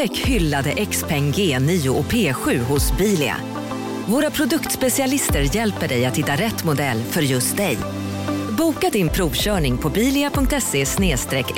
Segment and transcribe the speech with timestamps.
[0.00, 3.36] Upptäck hyllade XPeng G9 och P7 hos Bilia.
[4.06, 7.78] Våra produktspecialister hjälper dig att hitta rätt modell för just dig.
[8.58, 10.84] Boka din provkörning på bilia.se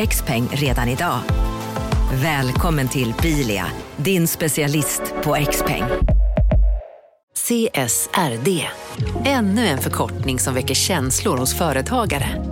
[0.06, 1.18] xpeng redan idag.
[2.22, 3.66] Välkommen till Bilia,
[3.96, 5.84] din specialist på XPeng.
[7.36, 8.66] CSRD,
[9.24, 12.51] ännu en förkortning som väcker känslor hos företagare.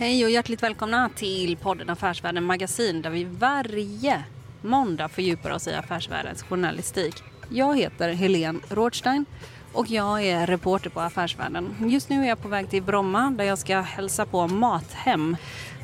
[0.00, 4.24] Hej och hjärtligt välkomna till podden Affärsvärlden Magasin där vi varje
[4.62, 7.14] måndag fördjupar oss i affärsvärldens journalistik.
[7.48, 9.24] Jag heter Helene Rådstein
[9.72, 11.74] och jag är reporter på Affärsvärlden.
[11.80, 15.36] Just nu är jag på väg till Bromma där jag ska hälsa på Mathem.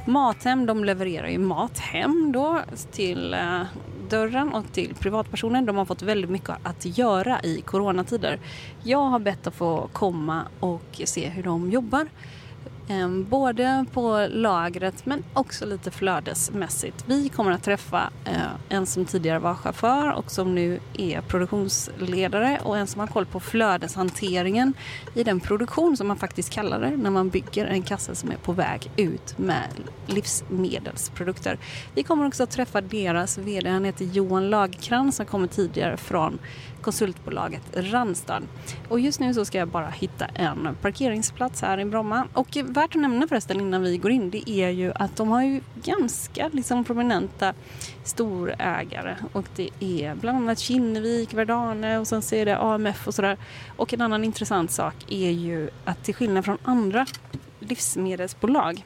[0.06, 2.60] Mathem de levererar ju mat hem då
[2.92, 3.62] till eh,
[4.08, 5.62] dörren och till privatpersoner.
[5.62, 8.38] De har fått väldigt mycket att göra i coronatider.
[8.82, 12.08] Jag har bett att få komma och se hur de jobbar.
[12.88, 17.04] Ehm, både på lagret men också lite flödesmässigt.
[17.06, 18.36] Vi kommer att träffa eh,
[18.68, 23.26] en som tidigare var chaufför och som nu är produktionsledare och en som har koll
[23.26, 24.74] på flödeshanteringen
[25.14, 28.36] i den produktion som man faktiskt kallar det när man bygger en kasse som är
[28.36, 29.68] på väg ut med
[30.06, 31.58] livsmedelsprodukter.
[31.94, 36.38] Vi kommer också att träffa deras VD, han heter Johan Lagkrans som kommer tidigare från
[36.84, 38.42] konsultbolaget Randstad.
[38.88, 42.28] Och just nu så ska jag bara hitta en parkeringsplats här i Bromma.
[42.32, 45.42] Och värt att nämna förresten innan vi går in det är ju att de har
[45.42, 47.54] ju ganska liksom prominenta
[48.04, 53.14] storägare och det är bland annat Kinnevik, Verdane och sen så är det AMF och
[53.14, 53.36] sådär.
[53.76, 57.06] Och en annan intressant sak är ju att till skillnad från andra
[57.60, 58.84] livsmedelsbolag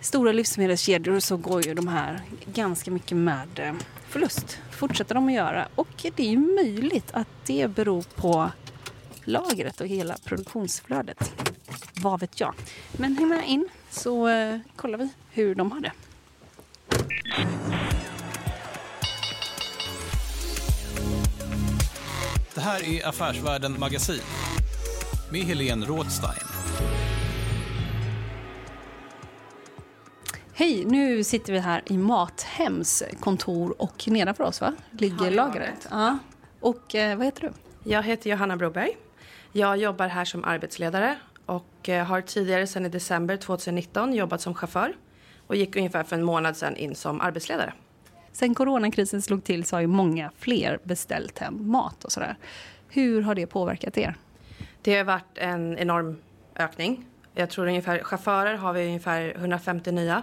[0.00, 2.20] stora livsmedelskedjor så går ju de här
[2.54, 3.72] ganska mycket med eh,
[4.08, 4.58] förlust.
[4.70, 5.68] Fortsätter de att göra.
[5.74, 8.50] Och det är ju möjligt att det beror på
[9.24, 11.32] lagret och hela produktionsflödet.
[12.00, 12.54] Vad vet jag.
[12.92, 15.92] Men häng med in så eh, kollar vi hur de har det.
[22.54, 24.20] Det här är Affärsvärlden Magasin
[25.32, 26.57] med Helene Rådstein.
[30.58, 34.74] Hej, nu sitter vi här i Mathems kontor och nedanför oss va?
[34.90, 35.88] ligger lagret.
[35.90, 36.18] Ja.
[36.60, 37.52] Och eh, vad heter du?
[37.90, 38.96] Jag heter Johanna Broberg.
[39.52, 44.54] Jag jobbar här som arbetsledare och eh, har tidigare sedan i december 2019 jobbat som
[44.54, 44.96] chaufför
[45.46, 47.72] och gick ungefär för en månad sedan in som arbetsledare.
[48.32, 52.36] Sen coronakrisen slog till så har ju många fler beställt hem mat och sådär.
[52.88, 54.14] Hur har det påverkat er?
[54.82, 56.16] Det har varit en enorm
[56.56, 57.06] ökning.
[57.34, 60.22] Jag tror ungefär chaufförer har vi ungefär 150 nya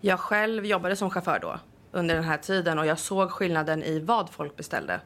[0.00, 1.58] jag själv jobbade som chaufför då
[1.92, 5.00] under den här tiden och jag såg skillnaden i vad folk beställde.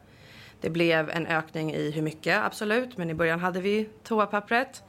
[0.61, 4.83] Det blev en ökning i hur mycket, absolut, men i början hade vi toapappret.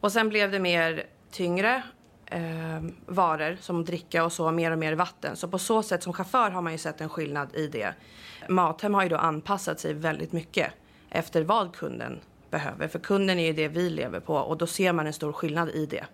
[0.00, 1.82] Och sen blev det mer tyngre
[2.26, 5.36] eh, varor som dricka och så, mer och mer vatten.
[5.36, 7.94] Så på så sätt som chaufför har man ju sett en skillnad i det.
[8.48, 10.72] Mathem har ju då anpassat sig väldigt mycket
[11.10, 12.20] efter vad kunden
[12.50, 12.88] behöver.
[12.88, 15.68] För kunden är ju det vi lever på och då ser man en stor skillnad
[15.68, 16.04] i det.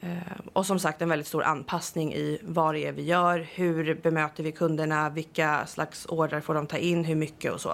[0.00, 0.10] Eh,
[0.52, 4.42] och som sagt en väldigt stor anpassning i vad det är vi gör, hur bemöter
[4.42, 7.72] vi kunderna, vilka slags ordrar får de ta in, hur mycket och så.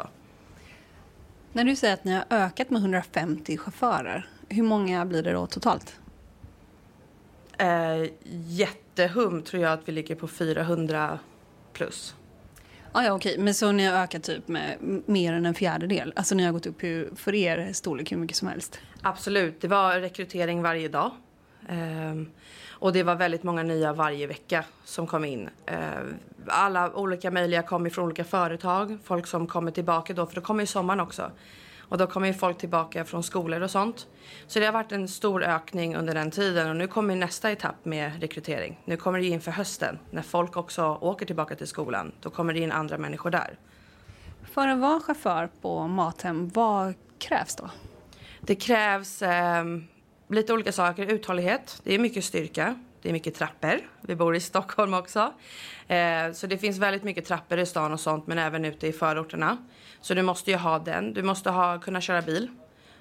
[1.52, 5.46] När du säger att ni har ökat med 150 chaufförer, hur många blir det då
[5.46, 6.00] totalt?
[7.58, 11.18] Eh, jättehum tror jag att vi ligger på 400
[11.72, 12.14] plus.
[12.92, 13.38] Ah, ja, okej.
[13.38, 14.76] Men så ni har ökat typ med
[15.06, 16.12] mer än en fjärdedel?
[16.16, 16.80] Alltså ni har gått upp
[17.18, 18.78] för er storlek hur mycket som helst?
[19.02, 19.60] Absolut.
[19.60, 21.10] Det var rekrytering varje dag.
[21.68, 22.30] Um,
[22.70, 25.48] och det var väldigt många nya varje vecka som kom in.
[25.70, 26.14] Uh,
[26.46, 28.98] alla olika möjliga kom från olika företag.
[29.04, 31.30] Folk som kommer tillbaka då, för då kommer ju sommaren också.
[31.88, 34.06] Och då kommer ju folk tillbaka från skolor och sånt.
[34.46, 37.84] Så det har varit en stor ökning under den tiden och nu kommer nästa etapp
[37.84, 38.80] med rekrytering.
[38.84, 42.12] Nu kommer det inför hösten när folk också åker tillbaka till skolan.
[42.20, 43.58] Då kommer det in andra människor där.
[44.42, 47.70] För att vara chaufför på Mathem, vad krävs då?
[48.40, 49.64] Det krävs eh,
[50.28, 51.06] lite olika saker.
[51.06, 52.74] Uthållighet, det är mycket styrka.
[53.02, 53.80] Det är mycket trappor.
[54.00, 55.32] Vi bor i Stockholm också.
[55.88, 58.92] Eh, så det finns väldigt mycket trappor i stan och sånt, men även ute i
[58.92, 59.56] förorterna.
[60.00, 61.12] Så du måste ju ha den.
[61.12, 62.50] Du måste ha, kunna köra bil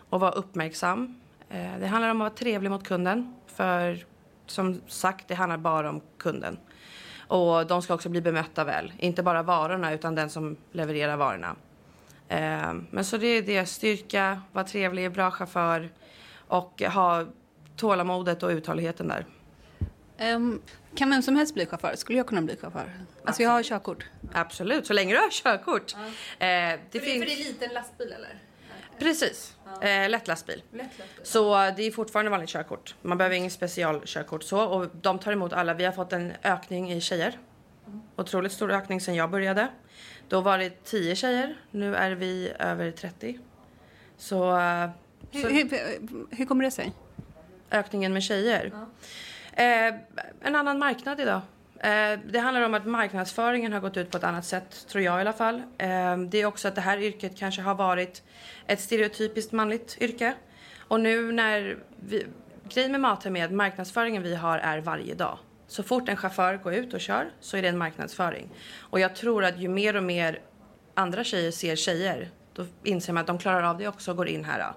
[0.10, 1.22] och vara uppmärksam.
[1.50, 3.36] Eh, det handlar om att vara trevlig mot kunden.
[3.48, 4.06] För
[4.46, 6.58] som sagt, det handlar bara om kunden.
[7.28, 8.94] Och de ska också bli bemötta väl.
[8.98, 11.56] Inte bara varorna, utan den som levererar varorna.
[12.28, 13.66] Eh, men så det är det.
[13.66, 15.90] Styrka, vara trevlig, bra chaufför
[16.48, 17.26] och ha
[17.76, 19.26] tålamodet och uthålligheten där.
[20.36, 20.62] Um,
[20.96, 21.96] kan vem som helst bli chaufför?
[21.96, 22.92] Skulle jag kunna bli chaufför?
[23.26, 24.06] Alltså jag har körkort.
[24.34, 25.96] Absolut, så länge du har körkort.
[26.40, 26.46] Ja.
[26.46, 27.24] Eh, det för, finns...
[27.24, 28.40] för det är liten lastbil eller?
[29.00, 29.56] Precis.
[29.66, 29.88] Ja.
[29.88, 30.64] Eh, lätt lastbil.
[30.72, 31.26] Lätt lastbil.
[31.26, 32.96] Så det är fortfarande vanligt körkort.
[33.02, 34.64] Man behöver ingen specialkörkort så.
[34.64, 35.74] Och de tar emot alla.
[35.74, 37.40] Vi har fått en ökning i tjejer.
[37.88, 38.02] Mm.
[38.16, 39.68] Otroligt stor ökning sen jag började.
[40.30, 41.56] Då var det 10 tjejer.
[41.72, 43.40] Nu är vi över 30.
[44.18, 44.60] Så...
[45.36, 45.50] Hur.
[45.50, 46.92] Hur, hur, kommer det sig?
[47.72, 48.72] Ökningen med tjejer?
[48.74, 49.64] Ja.
[49.64, 49.96] Eh,
[50.42, 51.42] en annan marknad idag.
[51.80, 55.18] Eh, det handlar om att marknadsföringen har gått ut på ett annat sätt, tror jag
[55.18, 55.56] i alla fall.
[55.78, 58.24] Eh, det är också att det här yrket kanske har varit
[58.68, 60.34] ett stereotypiskt manligt yrke.
[60.88, 62.26] Och nu när vi,
[62.70, 65.38] grejen med är att marknadsföringen vi har är varje dag.
[65.68, 68.50] Så fort en chaufför går ut och kör så är det en marknadsföring.
[68.78, 70.40] Och jag tror att ju mer och mer
[70.94, 74.28] andra tjejer ser tjejer, då inser man att de klarar av det också och går
[74.28, 74.74] in här.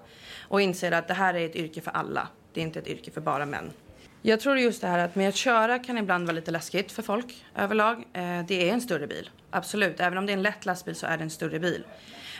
[0.47, 2.27] Och inser att det här är ett yrke för alla.
[2.53, 3.71] Det är inte ett yrke för bara män.
[4.21, 7.03] Jag tror just det här att med att köra kan ibland vara lite läskigt för
[7.03, 7.97] folk överlag.
[7.97, 9.99] Eh, det är en större bil, absolut.
[9.99, 11.83] Även om det är en lätt lastbil så är det en större bil.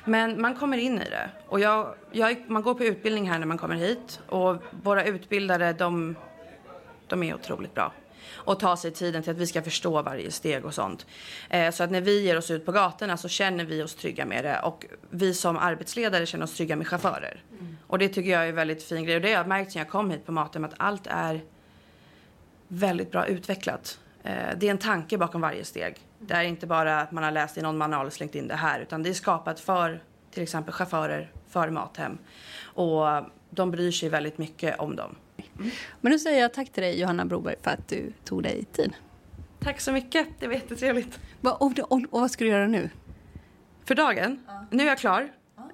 [0.06, 1.30] Men man kommer in i det.
[1.47, 4.19] Och jag, jag, man går på utbildning här när man kommer hit.
[4.27, 6.15] Och våra utbildare, de,
[7.07, 7.94] de är otroligt bra.
[8.31, 11.05] Och tar sig tiden till att vi ska förstå varje steg och sånt.
[11.49, 14.25] Eh, så att när vi ger oss ut på gatorna så känner vi oss trygga
[14.25, 14.59] med det.
[14.59, 17.43] Och vi som arbetsledare känner oss trygga med chaufförer.
[17.59, 17.77] Mm.
[17.87, 19.15] Och det tycker jag är en väldigt fin grej.
[19.15, 21.41] Och det har jag märkt sen jag kom hit på Matem att allt är
[22.67, 23.99] väldigt bra utvecklat.
[24.23, 25.95] Eh, det är en tanke bakom varje steg.
[26.19, 28.55] Det är inte bara att man har läst i någon manual och slängt in det
[28.55, 32.17] här utan det är skapat för till exempel chaufförer, för Mathem.
[32.61, 33.05] Och
[33.49, 35.15] de bryr sig väldigt mycket om dem.
[35.59, 35.71] Mm.
[36.01, 38.94] Men nu säger jag tack till dig Johanna Broberg för att du tog dig tid.
[39.59, 41.19] Tack så mycket, det var jättetrevligt.
[41.41, 42.89] Och, och, och, och vad ska du göra nu?
[43.86, 44.39] För dagen?
[44.47, 44.65] Ja.
[44.71, 45.30] Nu är jag klar.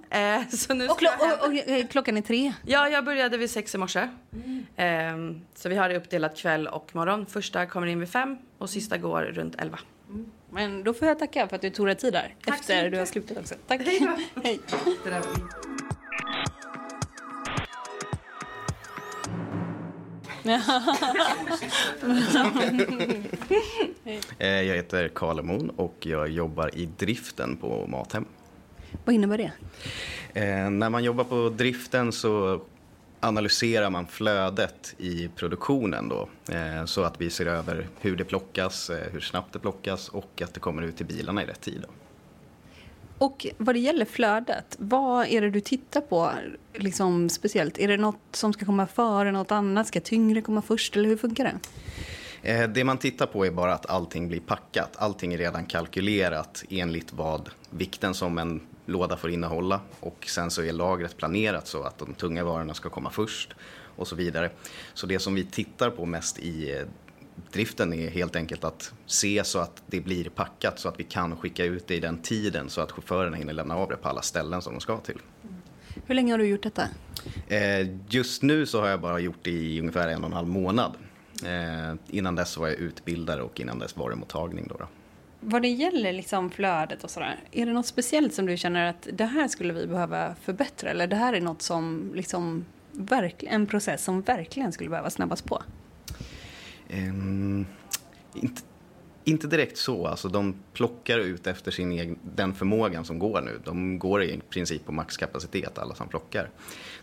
[0.09, 1.09] Eh, så nu och, klo
[1.41, 2.53] och, eh, klockan är tre?
[2.65, 4.07] Ja, jag började vid sex i morse.
[4.33, 5.35] Mm.
[5.35, 7.25] Eh, så vi har det uppdelat kväll och morgon.
[7.25, 9.79] Första kommer in vid fem och sista går runt elva.
[10.09, 10.31] Mm.
[10.50, 12.35] Men då får jag tacka för att du tog dig tid där.
[12.45, 13.56] Tack efter du har slutat också.
[13.67, 13.81] Tack.
[13.81, 14.07] Hej.
[14.44, 14.59] Hej.
[24.38, 28.25] Jag heter Karl Emon och jag jobbar i driften på Mathem.
[29.06, 29.51] Vad innebär det?
[30.33, 32.62] Eh, när man jobbar på driften så
[33.19, 38.89] analyserar man flödet i produktionen då, eh, så att vi ser över hur det plockas,
[38.89, 41.81] eh, hur snabbt det plockas och att det kommer ut till bilarna i rätt tid.
[41.81, 41.94] Då.
[43.17, 46.31] Och vad det gäller flödet, vad är det du tittar på
[46.73, 47.77] liksom speciellt?
[47.77, 49.88] Är det något som ska komma före något annat?
[49.88, 51.59] Ska tyngre komma först eller hur funkar det?
[52.45, 54.95] Eh, det man tittar på är bara att allting blir packat.
[54.95, 60.63] Allting är redan kalkylerat enligt vad vikten som en låda får innehålla och sen så
[60.63, 63.56] är lagret planerat så att de tunga varorna ska komma först
[63.95, 64.50] och så vidare.
[64.94, 66.85] Så det som vi tittar på mest i eh,
[67.51, 71.38] driften är helt enkelt att se så att det blir packat så att vi kan
[71.38, 74.21] skicka ut det i den tiden så att chaufförerna hinner lämna av det på alla
[74.21, 75.19] ställen som de ska till.
[76.05, 76.88] Hur länge har du gjort detta?
[77.48, 80.48] Eh, just nu så har jag bara gjort det i ungefär en och en halv
[80.48, 80.93] månad.
[81.43, 84.67] Eh, innan dess var jag utbildare och innan dess var det mottagning.
[84.67, 84.88] Då, då.
[85.39, 89.07] Vad det gäller liksom flödet och sådär, är det något speciellt som du känner att
[89.13, 90.89] det här skulle vi behöva förbättra?
[90.89, 92.65] Eller det här är något som liksom,
[93.39, 95.63] en process som verkligen skulle behöva snabbas på?
[96.89, 97.65] Um,
[98.34, 98.62] inte,
[99.24, 100.08] inte direkt så.
[100.08, 103.60] Alltså, de plockar ut efter sin egen, den förmågan som går nu.
[103.63, 106.50] De går i princip på maxkapacitet, alla som plockar.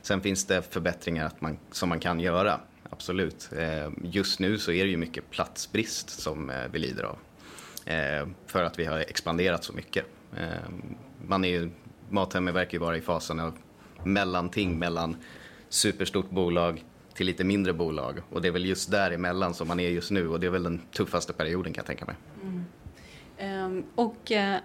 [0.03, 2.61] Sen finns det förbättringar att man, som man kan göra,
[2.91, 3.51] absolut.
[3.59, 7.19] Ehm, just nu så är det ju mycket platsbrist som eh, vi lider av.
[7.85, 10.05] Eh, för att vi har expanderat så mycket.
[10.37, 10.71] Eh,
[11.27, 11.71] man är ju,
[12.09, 13.59] Mathemmet verkar ju vara i fasen av
[14.05, 15.17] mellanting mellan
[15.69, 18.21] superstort bolag till lite mindre bolag.
[18.31, 20.63] Och det är väl just däremellan som man är just nu och det är väl
[20.63, 22.17] den tuffaste perioden kan jag tänka mig.
[22.43, 22.65] Mm.
[23.65, 24.57] Um, och uh,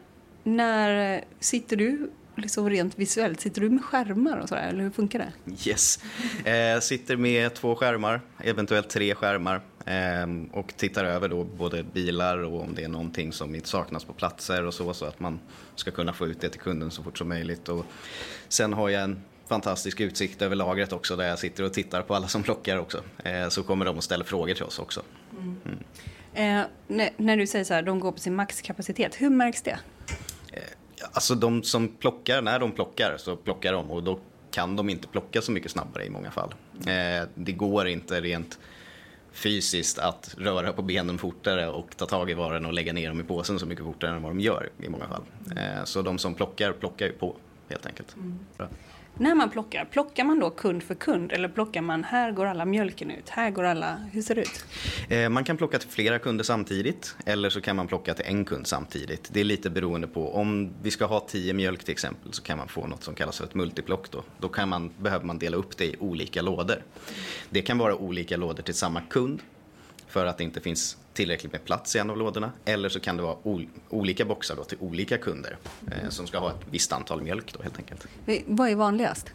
[0.44, 5.20] när sitter du liksom rent visuellt, sitter du med skärmar och sådär eller hur funkar
[5.20, 5.70] det?
[5.70, 6.00] Yes,
[6.46, 12.38] eh, sitter med två skärmar, eventuellt tre skärmar Ehm, och tittar över då både bilar
[12.38, 15.40] och om det är någonting som inte saknas på platser och så, så att man
[15.76, 17.70] ska kunna få ut det till kunden så fort som möjligt.
[17.70, 17.86] Och
[18.48, 22.16] sen har jag en fantastisk utsikt över lagret också där jag sitter och tittar på
[22.16, 23.02] alla som plockar också.
[23.24, 25.02] Eh, så kommer de och ställer frågor till oss också.
[25.32, 25.80] Mm.
[26.34, 29.80] Eh, när, när, du säger så här, de går på sin maxkapacitet, hur märks det?
[30.54, 30.62] Eh,
[31.12, 34.20] alltså de som plockar, när de plockar så plockar de och då
[34.52, 36.54] kan de inte plocka så mycket snabbare i många fall.
[36.88, 38.60] Eh, det går inte rent
[39.32, 43.20] fysiskt att röra på benen fortare och ta tag i varorna och lägga ner dem
[43.20, 45.24] i påsen så mycket fortare än vad de gör i många fall.
[45.58, 47.36] Eh, så de som plockar, plockar ju på
[47.70, 48.16] helt enkelt.
[48.16, 48.40] Mm.
[49.20, 52.66] När man plockar, plockar man då kund för kund eller plockar man här går alla
[52.66, 54.66] mjölken ut, här går alla, hur ser det ut?
[55.10, 58.46] Eh, man kan plocka till flera kunder samtidigt eller så kan man plocka till en
[58.46, 59.30] kund samtidigt.
[59.34, 62.58] Det är lite beroende på, om vi ska ha tio mjölk till exempel så kan
[62.58, 64.24] man få något som kallas för ett multiplock då.
[64.40, 66.84] Då kan man, behöver man dela upp det i olika lådor.
[67.50, 69.42] Det kan vara olika lådor till samma kund
[70.08, 72.52] för att det inte finns tillräckligt med plats i en av lådorna.
[72.66, 75.58] Eller så kan det vara ol olika boxar då till olika kunder
[75.92, 78.08] eh, som ska ha ett visst antal mjölk då helt enkelt.
[78.46, 79.32] Vad är vanligast?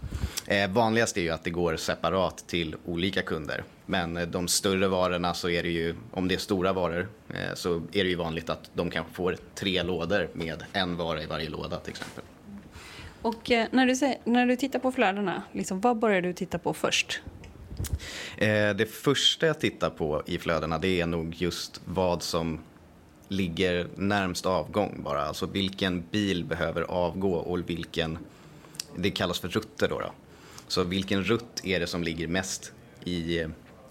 [0.46, 3.64] Eh, vanligast är ju att det går separat till olika kunder.
[3.86, 7.54] Men eh, de större varorna så är det ju, om det är stora varor, eh,
[7.54, 11.26] så är det ju vanligt att de kanske får tre lådor med en vara i
[11.26, 12.24] varje låda till exempel.
[13.22, 16.74] Och eh, när, du när du tittar på flödena, liksom, vad börjar du titta på
[16.74, 17.22] först?
[18.36, 22.60] Eh, det första jag tittar på i flödena det är nog just vad som
[23.28, 25.22] ligger närmst avgång bara.
[25.22, 28.18] Alltså vilken bil behöver avgå och vilken,
[28.96, 29.98] det kallas för rutter då.
[29.98, 30.12] då.
[30.68, 32.72] Så vilken rutt är det som ligger mest
[33.04, 33.48] i eh,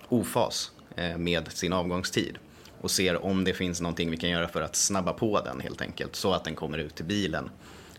[0.09, 2.37] ofas eh, med sin avgångstid
[2.81, 5.81] och ser om det finns någonting vi kan göra för att snabba på den helt
[5.81, 7.49] enkelt så att den kommer ut till bilen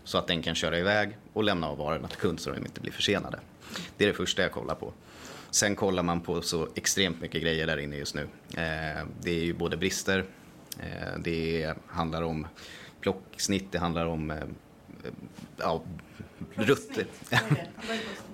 [0.03, 2.81] så att den kan köra iväg och lämna av varorna till kund så de inte
[2.81, 3.39] blir försenade.
[3.97, 4.93] Det är det första jag kollar på.
[5.53, 8.21] Sen kollar man på så extremt mycket grejer där inne just nu.
[8.57, 10.25] Eh, det är ju både brister,
[10.79, 12.47] eh, det handlar om
[13.01, 14.37] plocksnitt, det handlar om eh,
[15.57, 15.83] ja,
[16.53, 17.05] rutter.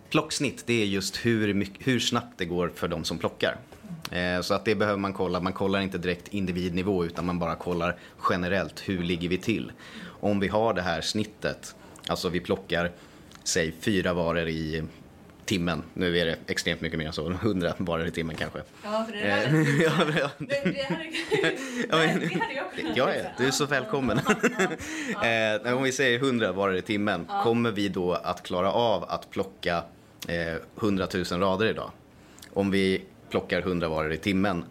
[0.09, 3.57] Plocksnitt, det är just hur, mycket, hur snabbt det går för de som plockar.
[4.41, 5.39] Så att det behöver man kolla.
[5.39, 7.97] Man kollar inte direkt individnivå utan man bara kollar
[8.29, 8.89] generellt.
[8.89, 9.71] Hur ligger vi till?
[10.03, 11.75] Om vi har det här snittet,
[12.07, 12.91] alltså vi plockar
[13.43, 14.83] säg fyra varor i
[15.49, 15.83] timmen.
[15.93, 18.59] Nu är det extremt mycket mer än så, 100 varor i timmen kanske.
[18.83, 19.83] Ja, för det där är...
[19.83, 20.29] ja, ja.
[20.37, 24.17] Det, det, hade, det, hade jag kunnat Ja, ja, du är så välkommen.
[25.67, 27.43] eh, om vi säger 100 varor i timmen, ja.
[27.43, 29.83] kommer vi då att klara av att plocka
[30.27, 31.91] eh, 100 000 rader idag?
[32.53, 34.63] Om vi plockar 100 varor i timmen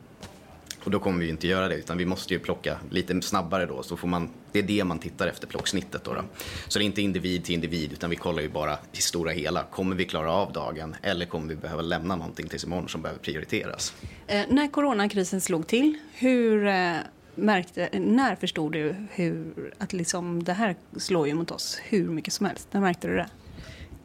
[0.89, 3.83] och då kommer vi inte göra det utan vi måste ju plocka lite snabbare då.
[3.83, 6.25] Så får man, det är det man tittar efter, plocksnittet då, då.
[6.69, 9.63] Så det är inte individ till individ utan vi kollar ju bara i stora hela.
[9.63, 13.21] Kommer vi klara av dagen eller kommer vi behöva lämna någonting tills imorgon som behöver
[13.21, 13.95] prioriteras?
[14.27, 16.95] Eh, när coronakrisen slog till, hur eh,
[17.35, 22.33] märkte, när förstod du hur, att liksom, det här slår ju mot oss hur mycket
[22.33, 22.69] som helst?
[22.71, 23.29] När märkte du det?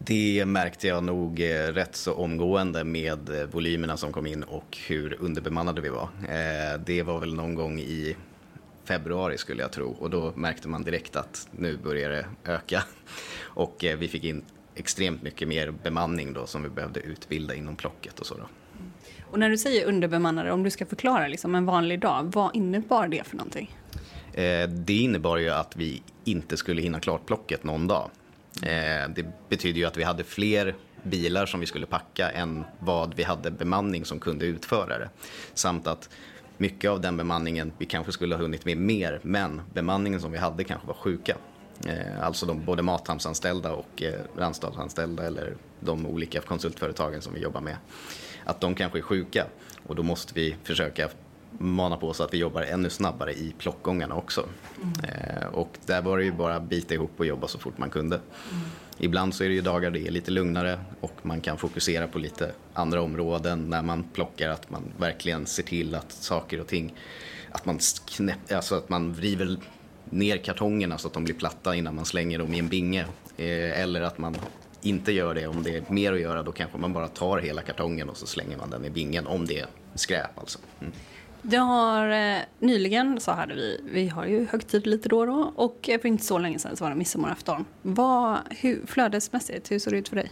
[0.06, 4.78] Det märkte jag nog eh, rätt så omgående med eh, volymerna som kom in och
[4.88, 6.10] hur underbemannade vi var.
[6.30, 8.16] Eh, det var väl någon gång i
[8.84, 12.84] februari skulle jag tro och då märkte man direkt att nu börjar det öka.
[13.40, 14.44] Och vi fick in
[14.76, 18.36] extremt mycket mer bemanning då som vi behövde utbilda inom plocket och så.
[18.36, 18.44] Då.
[19.32, 23.08] Och när du säger underbemannade, om du ska förklara liksom en vanlig dag, vad innebar
[23.08, 23.78] det för någonting?
[24.68, 28.10] Det innebar ju att vi inte skulle hinna klart plocket någon dag.
[28.62, 33.14] Eh, det betyder ju att vi hade fler bilar som vi skulle packa än vad
[33.14, 35.10] vi hade bemanning som kunde utföra det.
[35.54, 36.10] Samt att
[36.58, 40.38] mycket av den bemanningen, vi kanske skulle ha hunnit med mer, men bemanningen som vi
[40.38, 41.38] hade kanske var sjuka.
[41.88, 47.62] Eh, alltså de, både Mathamnsanställda och eh, Randstadsanställda eller de olika konsultföretagen som vi jobbar
[47.62, 47.78] med.
[48.46, 49.46] Att de kanske är sjuka
[49.88, 51.10] och då måste vi försöka
[51.58, 54.46] mana på så att vi jobbar ännu snabbare i plockgångarna också.
[54.82, 54.94] Mm.
[55.04, 57.90] Eh, och där var det ju bara att bita ihop och jobba så fort man
[57.90, 58.16] kunde.
[58.16, 58.64] Mm.
[58.98, 62.20] Ibland så är det ju dagar det är lite lugnare och man kan fokusera på
[62.20, 66.96] lite andra områden när man plockar, att man verkligen ser till att saker och ting,
[67.52, 69.58] att man, knäpp, alltså att man vriver
[70.10, 73.06] ner kartongerna så att de blir platta innan man slänger dem i en binge.
[73.38, 74.36] Eh, eller att man
[74.82, 77.62] inte gör det, om det är mer att göra då kanske man bara tar hela
[77.62, 80.60] kartongen och så slänger man den i bingen om det är skräp alltså.
[80.80, 80.94] Mm.
[81.46, 85.54] Det har eh, nyligen så hade vi, vi har ju högtid lite då och då
[85.56, 87.66] och för inte så länge sedan så var det midsommarafton.
[87.82, 90.30] Vad, hur, flödesmässigt, hur såg det ut för dig?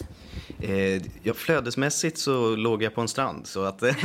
[0.59, 3.83] Eh, ja, flödesmässigt så låg jag på en strand så att...
[3.83, 3.95] eh, nej,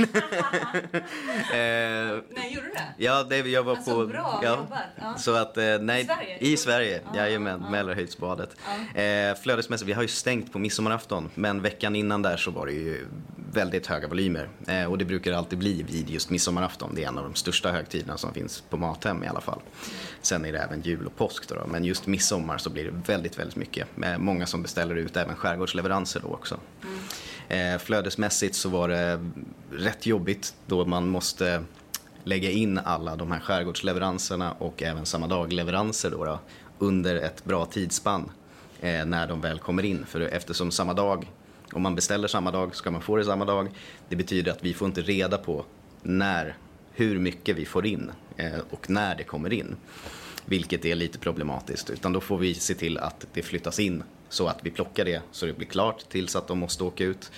[2.51, 2.95] gjorde du det?
[2.99, 4.07] Ja, det, jag var alltså, på...
[4.07, 4.79] bra ja, jobbat.
[4.97, 5.15] Ja.
[5.19, 6.39] Så att, eh, nej, I Sverige?
[6.41, 7.71] I Sverige, ja, jajamän, ja.
[7.71, 8.57] Mälarhöjdsbadet.
[8.95, 9.01] Ja.
[9.01, 12.73] Eh, flödesmässigt, vi har ju stängt på midsommarafton men veckan innan där så var det
[12.73, 13.07] ju
[13.57, 14.49] väldigt höga volymer.
[14.67, 16.95] Eh, och det brukar alltid bli vid just midsommarafton.
[16.95, 19.61] Det är en av de största högtiderna som finns på Mathem i alla fall.
[20.23, 21.67] Sen är det även jul och påsk då, då.
[21.67, 23.97] men just midsommar så blir det väldigt, väldigt mycket.
[23.97, 26.61] Med många som beställer ut även skärgårdsleveranser då också.
[27.49, 29.31] Eh, flödesmässigt så var det
[29.73, 31.65] rätt jobbigt då man måste
[32.25, 36.39] lägga in alla de här skärgårdsleveranserna och även samma dag-leveranser då, då
[36.79, 38.31] under ett bra tidsspann
[38.81, 40.07] eh, när de väl kommer in.
[40.07, 41.31] För eftersom samma dag,
[41.77, 43.69] om man beställer samma dag ska man få det samma dag.
[44.09, 45.65] Det betyder att vi får inte reda på
[46.03, 46.57] när,
[46.93, 49.77] hur mycket vi får in eh, och när det kommer in.
[50.45, 51.91] Vilket är lite problematiskt.
[51.91, 55.23] Utan då får vi se till att det flyttas in så att vi plockar det
[55.33, 57.31] så det blir klart tills att de måste åka ut.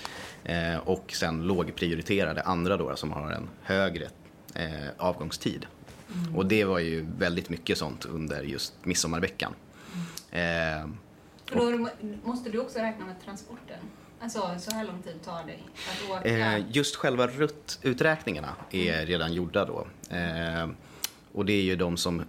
[0.45, 4.09] Eh, och sen lågprioritera det andra då som har en högre
[4.55, 5.67] eh, avgångstid.
[6.15, 6.37] Mm.
[6.37, 9.55] Och det var ju väldigt mycket sånt under just midsommarveckan.
[10.33, 10.83] Mm.
[10.83, 10.89] Eh,
[11.53, 11.89] Då
[12.25, 13.79] måste du också räkna med transporten?
[14.21, 15.59] Alltså, så här lång tid tar det
[15.91, 16.29] att åka?
[16.29, 19.87] Eh, just själva ruttuträkningarna är redan gjorda då.
[20.17, 20.69] Eh,
[21.33, 22.25] och det är ju de som,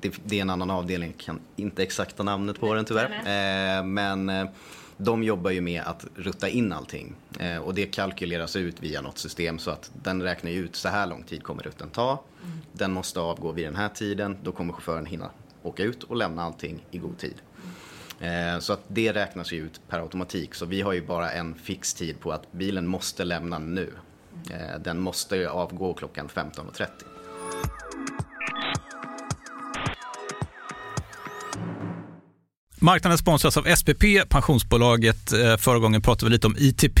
[0.00, 3.10] det, är en annan avdelning, jag kan inte exakta namnet på den tyvärr.
[3.10, 4.48] Eh, men
[4.96, 7.14] de jobbar ju med att rutta in allting.
[7.62, 11.22] Och det kalkyleras ut via något system så att den räknar ut så här lång
[11.22, 12.22] tid kommer rutten ta.
[12.72, 15.30] Den måste avgå vid den här tiden, då kommer chauffören hinna
[15.62, 17.34] åka ut och lämna allting i god tid.
[18.22, 20.54] Eh, så att det räknas ju ut per automatik.
[20.54, 23.92] Så vi har ju bara en fix tid på att bilen måste lämna nu.
[24.50, 26.86] Eh, den måste avgå klockan 15.30.
[32.82, 35.32] Marknaden sponsras av SPP, pensionsbolaget.
[35.32, 37.00] Eh, förra gången pratade vi lite om ITP.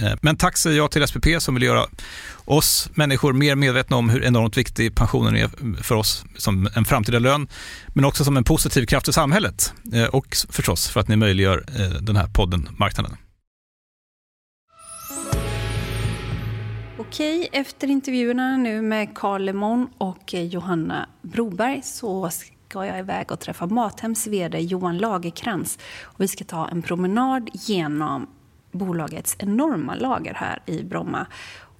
[0.00, 1.86] Eh, men tack säger jag till SPP som vill göra
[2.44, 7.18] oss människor mer medvetna om hur enormt viktig pensionen är för oss som en framtida
[7.18, 7.48] lön,
[7.88, 11.64] men också som en positiv kraft i samhället eh, och förstås för att ni möjliggör
[11.78, 13.16] eh, den här podden Marknaden.
[16.98, 23.40] Okej, efter intervjuerna nu med Carl Lemon och Johanna Broberg så ska jag iväg och
[23.40, 25.78] träffa Mathems vd Johan Lagerkrans.
[26.02, 28.26] Och vi ska ta en promenad genom
[28.72, 31.26] bolagets enorma lager här i Bromma.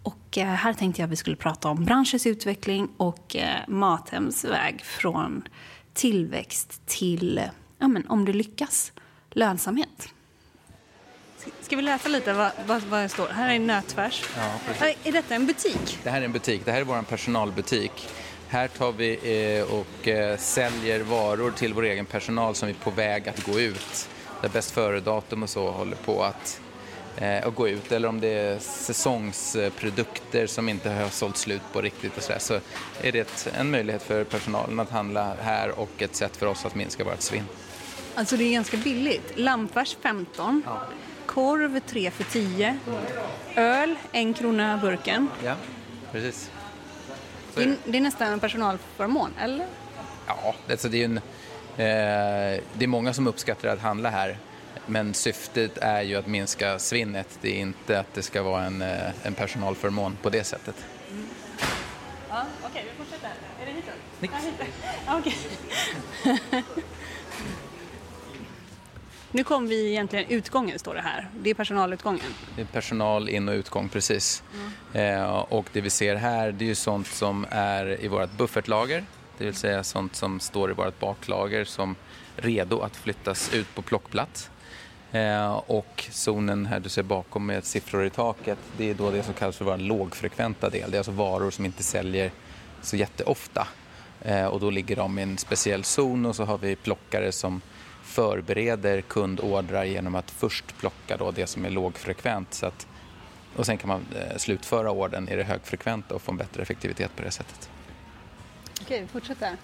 [0.02, 4.44] Och eh, här tänkte jag att vi skulle prata om branschens utveckling och eh, Mathems
[4.44, 5.42] väg från
[5.94, 7.42] tillväxt till,
[7.78, 8.92] ja men om det lyckas,
[9.30, 10.08] lönsamhet.
[11.60, 13.28] Ska vi läsa lite vad, vad, vad det står?
[13.28, 14.24] Här är en nötfärs.
[14.36, 14.86] Ja.
[15.04, 15.98] Är detta en butik?
[16.02, 18.08] Det här är en butik, det här är vår personalbutik.
[18.48, 19.12] Här tar vi
[19.58, 20.08] eh, och
[20.40, 24.08] säljer varor till vår egen personal som är på väg att gå ut.
[24.42, 26.60] Där bäst före-datum och så håller på att,
[27.44, 27.92] att gå ut.
[27.92, 32.38] Eller om det är säsongsprodukter som inte har sålt slut på riktigt och så, där,
[32.38, 32.60] så
[33.00, 36.74] är det en möjlighet för personalen att handla här och ett sätt för oss att
[36.74, 37.44] minska vårt svinn.
[38.14, 39.32] Alltså det är ganska billigt.
[39.34, 40.62] Lampfärs 15.
[41.26, 42.78] Korv 3 för 10.
[43.56, 45.28] Öl 1 krona burken.
[45.44, 45.54] Ja,
[46.12, 46.50] precis.
[47.54, 49.66] Det är det är nästan en personalförmån, eller?
[50.26, 54.38] Ja, alltså det är en, eh, det är många som uppskattar att handla här.
[54.86, 57.38] Men syftet är ju att minska svinnet.
[57.40, 60.74] Det är inte att det ska vara en, eh, en personalförmån på det sättet.
[61.10, 61.26] Mm.
[62.28, 63.30] Ja, okej, okay, vi fortsätter.
[63.60, 63.94] Är det hitåt?
[64.20, 64.30] Nick.
[65.06, 65.18] Ja.
[65.18, 65.32] Okay.
[69.30, 71.28] nu kom vi egentligen utgången, står det här.
[71.40, 72.34] Det är personalutgången.
[72.56, 74.42] Det är personal in och utgång, precis.
[74.92, 75.20] Mm.
[75.20, 79.04] Eh, och det vi ser här, det är ju sånt som är i vårt buffertlager.
[79.38, 81.96] Det vill säga sånt som står i vårt baklager som
[82.36, 84.50] redo att flyttas ut på plockplats.
[85.12, 89.22] Eh, och zonen här du ser bakom med siffror i taket, det är då det
[89.22, 90.90] som kallas för vår lågfrekventa del.
[90.90, 92.30] Det är alltså varor som inte säljer
[92.82, 93.68] så jätteofta.
[94.22, 97.60] Eh, och då ligger de i en speciell zon och så har vi plockare som
[98.02, 102.54] förbereder kundordrar genom att först plocka då det som är lågfrekvent.
[102.54, 102.86] Så att,
[103.56, 107.16] och sen kan man eh, slutföra orden i det högfrekventa och få en bättre effektivitet
[107.16, 107.70] på det sättet.
[108.82, 109.56] Okej, vi fortsätter.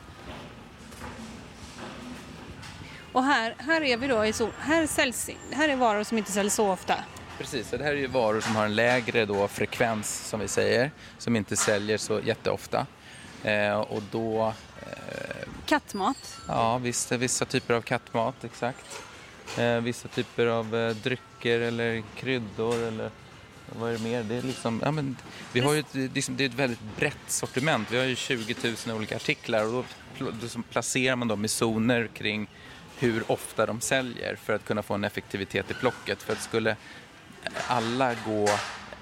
[3.13, 6.33] Och här, här är vi då i så, här säljs, här är varor som inte
[6.33, 6.95] säljs så ofta.
[7.39, 10.91] Precis, det här är ju varor som har en lägre då frekvens som vi säger,
[11.19, 12.87] som inte säljer så jätteofta.
[13.43, 14.47] Eh, och då...
[14.81, 16.41] Eh, kattmat?
[16.49, 19.03] Ja, visst, vissa typer av kattmat, exakt.
[19.59, 23.11] Eh, vissa typer av eh, drycker eller kryddor eller
[23.77, 24.23] vad är det mer?
[24.23, 25.17] Det är liksom, ja, men,
[25.53, 27.91] vi har ju ett, liksom, det är ett väldigt brett sortiment.
[27.91, 28.55] Vi har ju 20
[28.87, 29.85] 000 olika artiklar och
[30.19, 32.49] då, då placerar man dem i zoner kring
[32.99, 36.23] hur ofta de säljer för att kunna få en effektivitet i plocket.
[36.23, 36.77] För att skulle
[37.69, 38.49] alla gå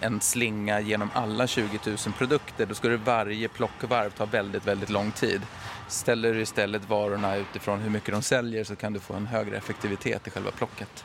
[0.00, 5.12] en slinga genom alla 20 000 produkter, då skulle varje plockvarv ta väldigt, väldigt lång
[5.12, 5.42] tid.
[5.88, 9.56] Ställer du istället varorna utifrån hur mycket de säljer så kan du få en högre
[9.56, 11.04] effektivitet i själva plocket.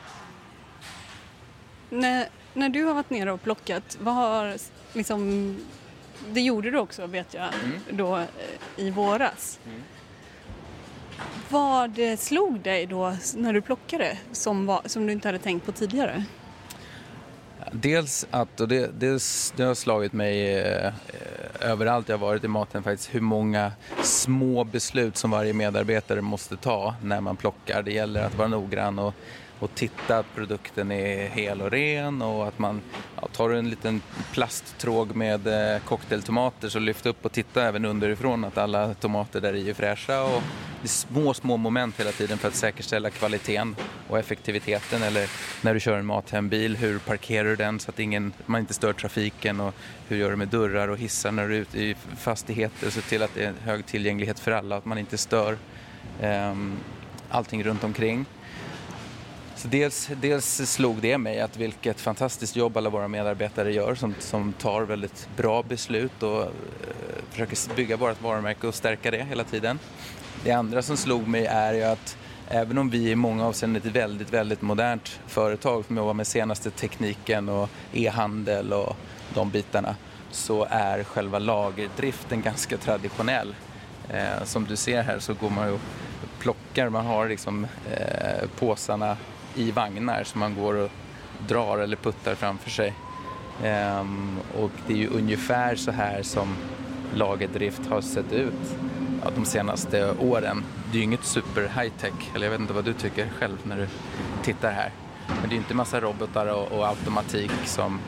[1.90, 4.56] När, när du har varit nere och plockat, vad har
[4.92, 5.56] liksom,
[6.30, 7.80] det gjorde du också vet jag, mm.
[7.90, 8.26] då eh,
[8.76, 9.58] i våras.
[9.66, 9.82] Mm.
[11.50, 15.66] Vad eh, slog dig då när du plockade som, var, som du inte hade tänkt
[15.66, 16.24] på tidigare?
[17.72, 19.22] Dels att, och det, det,
[19.56, 20.92] det har slagit mig eh,
[21.60, 26.94] överallt jag varit i maten faktiskt, hur många små beslut som varje medarbetare måste ta
[27.02, 27.82] när man plockar.
[27.82, 29.14] Det gäller att vara noggrann och
[29.62, 32.80] och titta att produkten är hel och ren och att man
[33.20, 38.44] ja, tar en liten plasttråg med eh, cocktailtomater så lyft upp och titta även underifrån
[38.44, 40.42] att alla tomater där i är fräscha och
[40.80, 43.76] det är små, små moment hela tiden för att säkerställa kvaliteten
[44.08, 48.32] och effektiviteten eller när du kör en Mathembil, hur parkerar du den så att ingen,
[48.46, 49.74] man inte stör trafiken och
[50.08, 53.00] hur gör du med dörrar och hissar när du är ute i fastigheter och se
[53.00, 55.56] till att det är hög tillgänglighet för alla, att man inte stör
[56.20, 56.54] eh,
[57.28, 58.26] allting runt omkring.
[59.62, 64.14] Så dels, dels slog det mig att vilket fantastiskt jobb alla våra medarbetare gör som,
[64.18, 66.48] som tar väldigt bra beslut och eh,
[67.30, 69.78] försöker bygga vårt varumärke och stärka det hela tiden.
[70.44, 72.16] Det andra som slog mig är ju att
[72.48, 76.26] även om vi i många avseenden är ett väldigt, väldigt modernt företag som jobbar med
[76.26, 78.96] senaste tekniken och e-handel och
[79.34, 79.96] de bitarna
[80.30, 83.54] så är själva lagerdriften ganska traditionell.
[84.10, 85.80] Eh, som du ser här så går man och
[86.38, 89.16] plockar, man har liksom eh, påsarna
[89.54, 90.90] i vagnar som man går och
[91.48, 92.94] drar eller puttar framför sig.
[93.64, 96.56] Um, och det är ju ungefär så här som
[97.14, 98.76] lagerdrift har sett ut
[99.24, 100.64] ja, de senaste åren.
[100.90, 103.58] Det är ju inget super high tech, eller jag vet inte vad du tycker själv
[103.62, 103.88] när du
[104.42, 104.90] tittar här.
[105.28, 108.00] Men det är ju inte massa robotar och, och automatik som,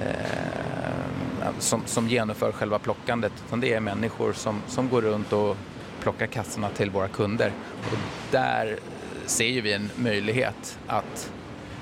[0.00, 5.56] eh, som, som genomför själva plockandet, utan det är människor som, som går runt och
[6.00, 7.52] plockar kassorna till våra kunder.
[7.92, 7.98] Och
[8.30, 8.78] där
[9.32, 11.32] ser ju vi en möjlighet att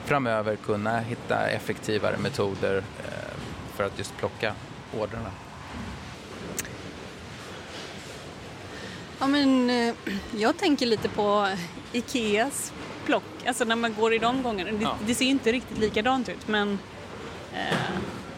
[0.05, 3.39] framöver kunna hitta effektivare metoder eh,
[3.75, 4.55] för att just plocka
[5.01, 5.31] orderna.
[9.19, 9.95] Ja, men, eh,
[10.37, 11.49] jag tänker lite på
[11.93, 12.73] Ikeas
[13.07, 14.71] plock, alltså när man går i de gångerna.
[14.73, 14.97] Det, ja.
[15.07, 16.79] det ser inte riktigt likadant ut men
[17.53, 17.77] eh,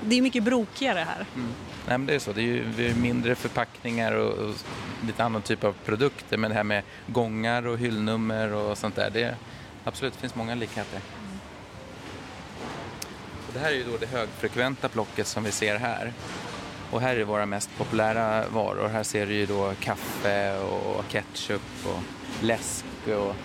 [0.01, 1.27] det är mycket brokigare här.
[1.35, 1.48] Mm.
[1.88, 2.33] Nej, men det är så.
[2.33, 4.55] Det är ju mindre förpackningar och, och
[5.07, 6.37] lite annan typ av produkter.
[6.37, 9.37] Men det här med gångar och hyllnummer och sånt där, det
[9.85, 11.01] absolut, det finns många likheter.
[11.18, 11.38] Mm.
[13.49, 16.12] Och det här är ju då det högfrekventa plocket som vi ser här.
[16.90, 18.88] Och här är våra mest populära varor.
[18.88, 22.01] Här ser du ju då kaffe och ketchup och
[22.40, 23.37] läsk och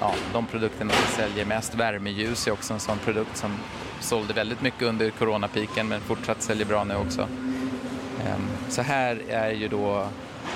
[0.00, 1.74] ja, de produkterna som säljer mest.
[1.74, 3.58] Värmeljus är också en sån produkt som
[4.00, 7.22] sålde väldigt mycket under coronapiken men fortsatt säljer bra nu också.
[8.26, 10.08] Ehm, så här är ju då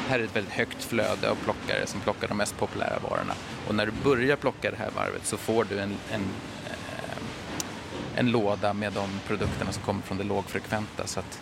[0.09, 3.35] här är ett väldigt högt flöde av plockare som plockar de mest populära varorna.
[3.68, 6.24] Och när du börjar plocka det här varvet så får du en, en,
[6.66, 11.07] eh, en låda med de produkterna som kommer från det lågfrekventa.
[11.07, 11.40] Så att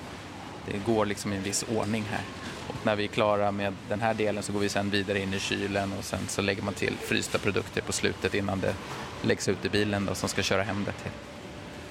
[0.66, 2.22] det går liksom i en viss ordning här.
[2.68, 5.34] Och när vi är klara med den här delen så går vi sen vidare in
[5.34, 8.74] i kylen och sen så lägger man till frysta produkter på slutet innan det
[9.22, 11.10] läggs ut i bilen då, som ska köra hem det till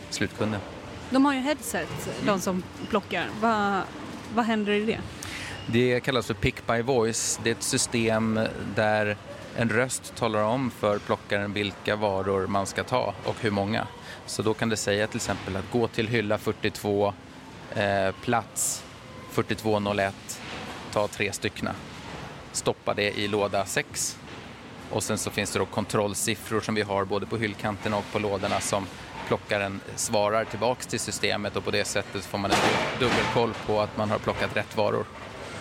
[0.09, 0.59] slutkunden.
[1.09, 3.29] De har ju headset, de som plockar.
[3.41, 3.81] Vad,
[4.35, 4.99] vad händer i det?
[5.67, 7.39] Det kallas för Pick by Voice.
[7.43, 8.39] Det är ett system
[8.75, 9.17] där
[9.57, 13.87] en röst talar om för plockaren vilka varor man ska ta och hur många.
[14.25, 17.13] Så då kan det säga till exempel att gå till hylla 42,
[17.75, 18.83] eh, plats
[19.31, 20.15] 4201,
[20.93, 21.71] ta tre styckna.
[22.52, 24.17] Stoppa det i låda 6.
[24.91, 28.19] Och sen så finns det då kontrollsiffror som vi har både på hyllkanterna och på
[28.19, 28.86] lådorna som
[29.28, 32.58] plockaren svarar tillbaks till systemet och på det sättet får man en
[33.00, 35.06] dubbelkoll på att man har plockat rätt varor.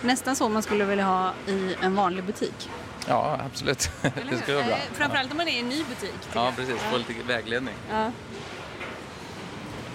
[0.01, 2.69] Nästan så man skulle vilja ha i en vanlig butik.
[3.07, 3.91] Ja, absolut.
[4.01, 4.75] det skulle vara bra.
[4.75, 6.19] Eh, Framförallt om man är i en ny butik.
[6.33, 6.75] Ja, precis.
[6.81, 7.73] Få lite vägledning.
[7.91, 8.11] Ja.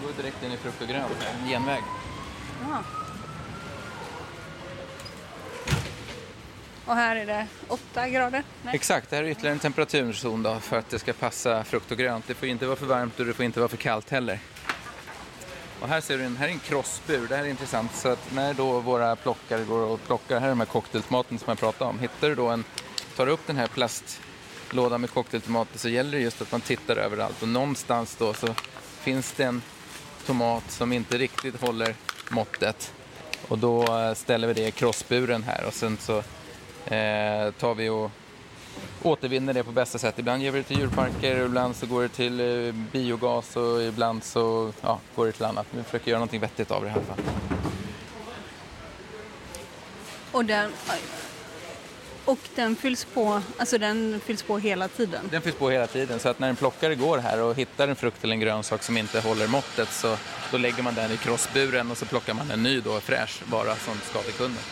[0.02, 1.82] Gå direkt in i frukt och grönt, en genväg.
[2.70, 3.01] Ja.
[6.86, 8.42] Och här är det 8 grader.
[8.62, 8.74] Nej.
[8.74, 11.98] Exakt, det här är ytterligare en temperaturzon då för att det ska passa frukt och
[11.98, 12.24] grönt.
[12.26, 14.38] Det får inte vara för varmt och det får inte vara för kallt heller.
[15.80, 17.28] Och här ser du, en, här är en krossbur.
[17.28, 17.94] det här är intressant.
[17.94, 21.48] Så att när då våra plockare går och plockar, här är de här cocktailtomaterna som
[21.48, 21.98] jag pratade om.
[21.98, 22.64] Hittar du då en,
[23.16, 27.42] tar upp den här plastlådan med cocktailtomater så gäller det just att man tittar överallt.
[27.42, 28.54] Och någonstans då så
[29.00, 29.62] finns det en
[30.26, 31.94] tomat som inte riktigt håller
[32.28, 32.92] måttet.
[33.48, 36.22] Och då eh, ställer vi det i krossburen här och sen så
[37.58, 38.10] tar vi och
[39.02, 40.18] återvinner det på bästa sätt.
[40.18, 44.24] Ibland ger vi det till djurparker, ibland så går det till eh, biogas och ibland
[44.24, 45.66] så ja, går det till annat.
[45.70, 47.18] Vi försöker göra någonting vettigt av det i alla fall.
[50.32, 50.72] Och den,
[52.24, 55.28] och den fylls på, alltså den fylls på hela tiden.
[55.30, 57.96] Den fylls på hela tiden så att när en plockare går här och hittar en
[57.96, 60.16] frukt eller en grönsak som inte håller måttet så
[60.50, 63.76] då lägger man den i crossburen och så plockar man en ny då fräsch vara
[63.76, 64.62] som ska till kunden.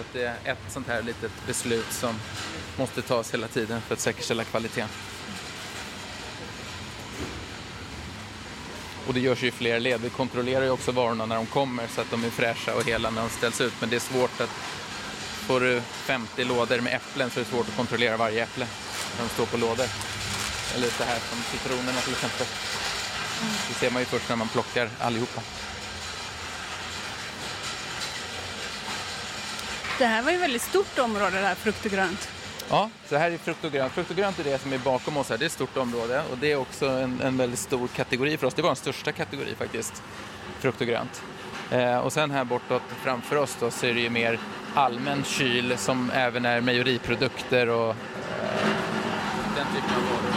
[0.00, 2.14] Så att det är ett sånt här litet beslut som
[2.78, 4.88] måste tas hela tiden för att säkerställa kvaliteten.
[9.06, 10.00] Och det görs ju i fler led.
[10.00, 13.10] Vi kontrollerar ju också varorna när de kommer så att de är fräscha och hela
[13.10, 13.72] när de ställs ut.
[13.80, 14.50] Men det är svårt att...
[15.46, 18.66] Får du 50 lådor med äpplen så är det svårt att kontrollera varje äpple
[19.16, 19.86] när de står på lådor.
[20.74, 22.46] Eller så här som citronerna till exempel.
[23.68, 25.40] Det ser man ju först när man plockar allihopa.
[30.00, 32.28] Det här var ju ett väldigt stort område det här, frukt och grönt.
[32.70, 33.92] Ja, så här är frukt och grönt.
[33.92, 35.38] Frukt och grönt är det som är bakom oss här.
[35.38, 38.46] Det är ett stort område och det är också en, en väldigt stor kategori för
[38.46, 38.54] oss.
[38.54, 40.02] Det var den största kategori faktiskt,
[40.58, 41.22] frukt och grönt.
[41.70, 44.38] Eh, och sen här bortåt framför oss då så är det ju mer
[44.74, 47.96] allmän kyl som även är mejeriprodukter och eh,
[49.56, 50.34] den typen av varor.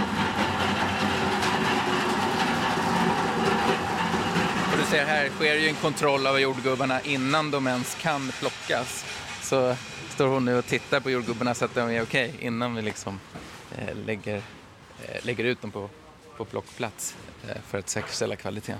[4.71, 9.05] Och du ser här sker ju en kontroll av jordgubbarna innan de ens kan plockas.
[9.43, 9.75] Så
[10.09, 13.19] står hon nu och tittar på jordgubbarna så att de är okej innan vi liksom
[13.77, 14.37] eh, lägger,
[15.05, 15.89] eh, lägger ut dem på,
[16.37, 17.15] på plockplats
[17.47, 18.79] eh, för att säkerställa kvaliteten.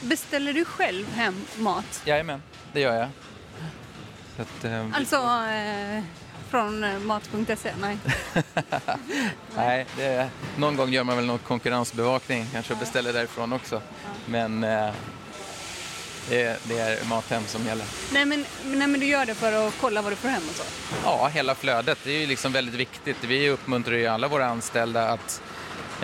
[0.00, 2.02] Beställer du själv hem mat?
[2.04, 3.08] Jajamän, det gör jag.
[4.38, 6.02] Att, eh, Alltså eh,
[6.48, 7.72] från eh, mat.se?
[7.80, 7.98] Nej.
[9.56, 13.82] Nej, är, någon gång gör man väl någon konkurrensbevakning, kanske beställer därifrån också.
[14.26, 14.64] Men
[16.28, 17.86] det, är- det är Mathem som gäller.
[18.12, 20.56] nej, men, nej men du gör det för att kolla vad du får hem och
[20.56, 20.62] så?
[21.04, 21.98] Ja, hela flödet.
[22.04, 23.16] Det är ju liksom väldigt viktigt.
[23.24, 25.42] Vi uppmuntrar ju alla våra anställda att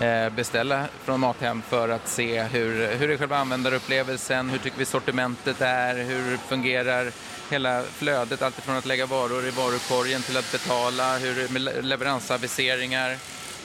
[0.00, 4.84] eh, beställa från Mathem för att se hur, hur är själva användarupplevelsen, hur tycker vi
[4.84, 7.12] sortimentet är, hur fungerar
[7.50, 13.16] hela flödet, alltifrån att lägga varor i varukorgen till att betala, hur med le- leveransaviseringar,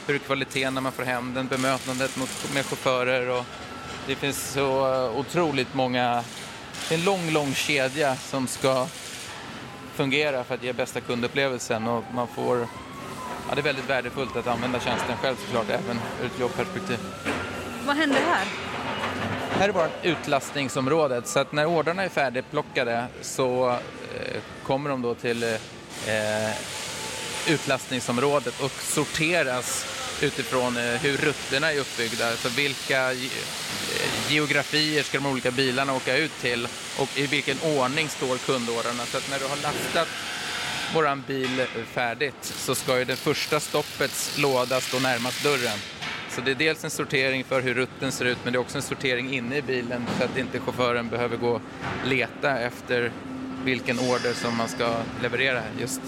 [0.08, 3.46] hur är kvaliteten när man får hem den, bemötandet mot, med chaufförer och
[4.08, 6.24] det finns så eh, otroligt många,
[6.89, 8.88] det är en lång, lång kedja som ska
[9.93, 12.67] fungera för att ge bästa kundupplevelsen och man får
[13.50, 16.97] Ja, det är väldigt värdefullt att använda tjänsten själv såklart, även ur ett jobbperspektiv.
[17.86, 18.45] Vad händer här?
[19.60, 25.15] Här är bara utlastningsområdet, så att när ordrarna är färdigplockade så eh, kommer de då
[25.15, 25.60] till eh,
[27.47, 29.86] utlastningsområdet och sorteras
[30.21, 32.28] utifrån eh, hur rutterna är uppbyggda.
[32.28, 33.13] Alltså vilka
[34.30, 36.68] geografier ska de olika bilarna åka ut till
[37.00, 39.06] och i vilken ordning står kundordrarna.
[39.06, 40.08] Så att när du har lastat
[40.94, 45.80] våran bil färdigt så ska ju det första stoppets låda stå närmast dörren.
[46.30, 48.78] Så det är dels en sortering för hur rutten ser ut men det är också
[48.78, 51.62] en sortering inne i bilen så att inte chauffören behöver gå och
[52.06, 53.12] leta efter
[53.63, 56.02] vilken order som man ska leverera just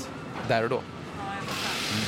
[0.47, 0.77] där och då.
[0.77, 2.05] Mm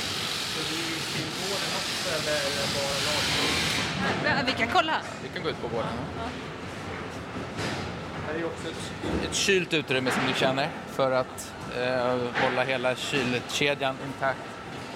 [4.46, 5.00] vi kan kolla.
[5.22, 5.86] Vi kan gå ut på våren.
[8.26, 8.92] här är också ett,
[9.28, 14.38] ett kylt utrymme som du känner för att eh, hålla hela kylkedjan intakt.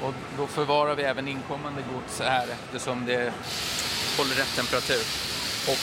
[0.02, 3.32] Och då förvarar vi även inkommande gods här eftersom det
[4.18, 5.02] håller rätt temperatur.
[5.70, 5.80] Och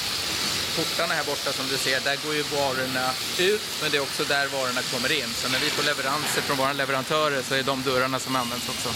[0.75, 3.05] portarna här borta som du ser, där går ju varorna
[3.39, 5.29] ut men det är också där varorna kommer in.
[5.39, 8.89] Så när vi får leveranser från våra leverantörer så är de dörrarna som används också.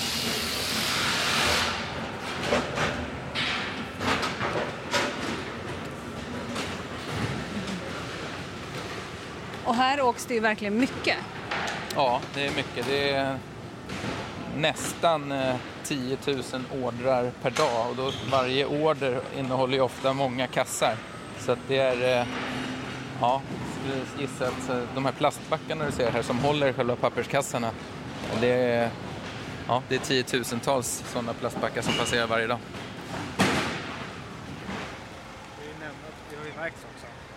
[9.67, 11.17] Och här åks det ju verkligen mycket.
[11.95, 12.85] Ja, det är mycket.
[12.85, 13.37] Det är
[14.57, 15.33] nästan
[15.83, 16.41] 10 000
[16.83, 20.95] ordrar per dag och då varje order innehåller ju ofta många kassar.
[21.39, 22.27] Så att det är, eh,
[23.21, 23.41] ja,
[23.89, 27.71] jag gissa att eh, de här plastbackarna du ser här som håller själva papperskassarna,
[28.41, 28.89] det är,
[29.67, 32.59] ja, det är tiotusentals sådana plastbackar som passerar varje dag.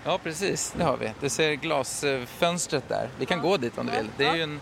[0.04, 0.74] Ja, precis.
[0.76, 1.12] Det har vi.
[1.20, 3.08] Du ser glasfönstret där.
[3.18, 4.10] Vi kan gå dit om du vill.
[4.16, 4.60] Det är ju en,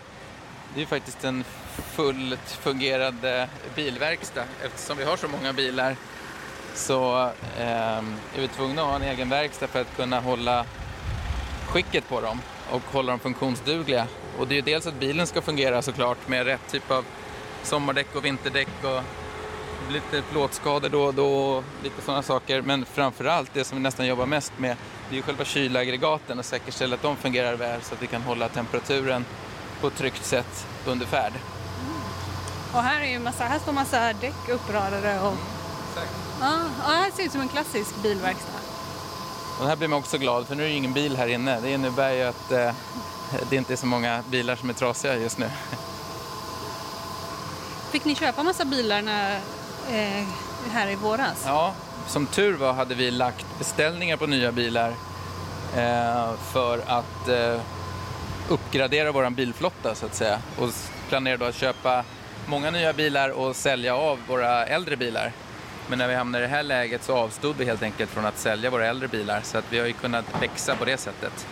[0.75, 1.43] det är faktiskt en
[1.75, 4.43] fullt fungerande bilverkstad.
[4.63, 5.95] Eftersom vi har så många bilar
[6.75, 7.23] så
[7.57, 10.65] eh, är vi tvungna att ha en egen verkstad för att kunna hålla
[11.67, 14.07] skicket på dem och hålla dem funktionsdugliga.
[14.39, 17.05] Och det är ju dels att bilen ska fungera såklart med rätt typ av
[17.63, 19.01] sommardäck och vinterdäck och
[19.93, 22.61] lite plåtskador då och då och lite sådana saker.
[22.61, 24.75] Men framförallt det som vi nästan jobbar mest med
[25.09, 28.49] det är själva kylaggregaten och säkerställa att de fungerar väl så att vi kan hålla
[28.49, 29.25] temperaturen
[29.81, 31.33] på ett tryggt sätt under färd.
[31.33, 32.01] Mm.
[32.73, 35.33] Och här, är ju massa, här står massa däck uppradade och
[36.41, 38.59] Ja, ja, det ser ut som en klassisk bilverkstad.
[39.59, 41.59] Och här blir man också glad för nu är det ingen bil här inne.
[41.59, 42.71] Det innebär ju att eh,
[43.49, 45.49] det inte är så många bilar som är trasiga just nu.
[47.91, 49.35] Fick ni köpa massa bilar när,
[49.91, 50.27] eh,
[50.71, 51.43] här i våras?
[51.45, 51.73] Ja,
[52.07, 54.89] som tur var hade vi lagt beställningar på nya bilar
[55.75, 57.61] eh, för att eh,
[58.49, 60.39] uppgradera vår bilflotta så att säga.
[60.57, 60.69] Och
[61.09, 62.03] planerade att köpa
[62.45, 65.31] många nya bilar och sälja av våra äldre bilar.
[65.89, 68.37] Men när vi hamnade i det här läget så avstod vi helt enkelt från att
[68.37, 71.47] sälja våra äldre bilar så att vi har ju kunnat växa på det sättet.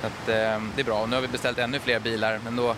[0.00, 1.02] Så att, eh, det är bra.
[1.02, 2.74] Och nu har vi beställt ännu fler bilar men då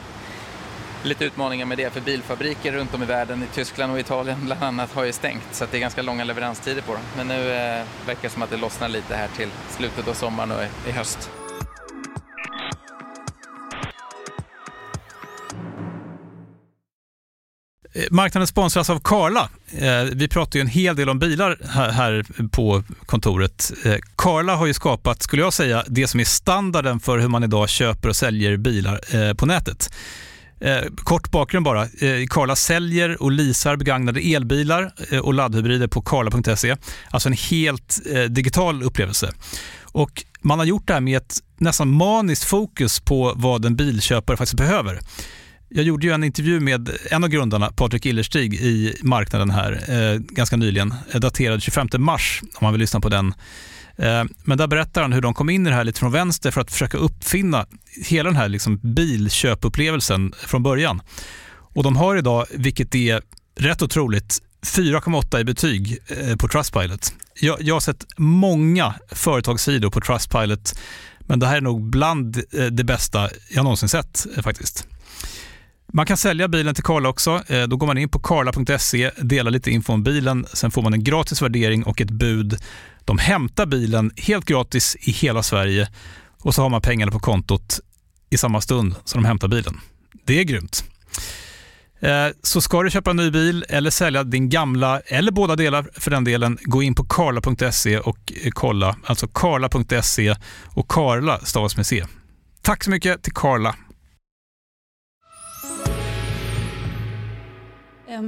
[1.02, 4.62] lite utmaningar med det för bilfabriker runt om i världen, i Tyskland och Italien bland
[4.62, 7.02] annat, har ju stängt så att det är ganska långa leveranstider på dem.
[7.16, 10.50] Men nu eh, verkar det som att det lossnar lite här till slutet av sommaren
[10.50, 11.30] och i höst.
[17.96, 19.48] Eh, marknaden sponsras av Karla.
[19.78, 21.58] Eh, vi pratar ju en hel del om bilar
[21.90, 23.72] här på kontoret.
[23.84, 27.44] Eh, Karla har ju skapat, skulle jag säga, det som är standarden för hur man
[27.44, 29.90] idag köper och säljer bilar på nätet.
[30.66, 31.82] Eh, kort bakgrund bara.
[31.82, 36.76] Eh, karla säljer och leasar begagnade elbilar eh, och laddhybrider på karla.se.
[37.10, 39.32] Alltså en helt digital upplevelse.
[39.82, 44.36] Och man har gjort det här med ett nästan maniskt fokus på vad en bilköpare
[44.36, 45.00] faktiskt behöver.
[45.68, 50.18] Jag gjorde ju en intervju med en av grundarna, Patrik Illerstig, i marknaden här eh,
[50.18, 53.34] ganska nyligen, eh, daterad 25 mars, om man vill lyssna på den.
[53.98, 56.50] Eh, men där berättar han hur de kom in i det här lite från vänster
[56.50, 57.66] för att försöka uppfinna
[58.06, 61.02] hela den här liksom bilköpupplevelsen från början.
[61.74, 63.22] Och de har idag, vilket är
[63.56, 67.12] rätt otroligt, 4,8 i betyg eh, på Trustpilot.
[67.40, 70.78] Jag, jag har sett många företagssidor på Trustpilot,
[71.20, 74.86] men det här är nog bland eh, det bästa jag någonsin sett faktiskt.
[75.92, 77.42] Man kan sälja bilen till Karla också.
[77.68, 81.04] Då går man in på karla.se, delar lite info om bilen, sen får man en
[81.04, 82.58] gratis värdering och ett bud.
[83.06, 85.88] De hämtar bilen helt gratis i hela Sverige
[86.42, 87.80] och så har man pengarna på kontot
[88.30, 89.80] i samma stund som de hämtar bilen.
[90.24, 90.84] Det är grymt.
[92.00, 95.90] Eh, så ska du köpa en ny bil eller sälja din gamla, eller båda delar
[95.92, 98.96] för den delen, gå in på karla.se och eh, kolla.
[99.04, 100.34] Alltså karla.se
[100.74, 102.04] och Karla stavas med C.
[102.62, 103.76] Tack så mycket till Karla.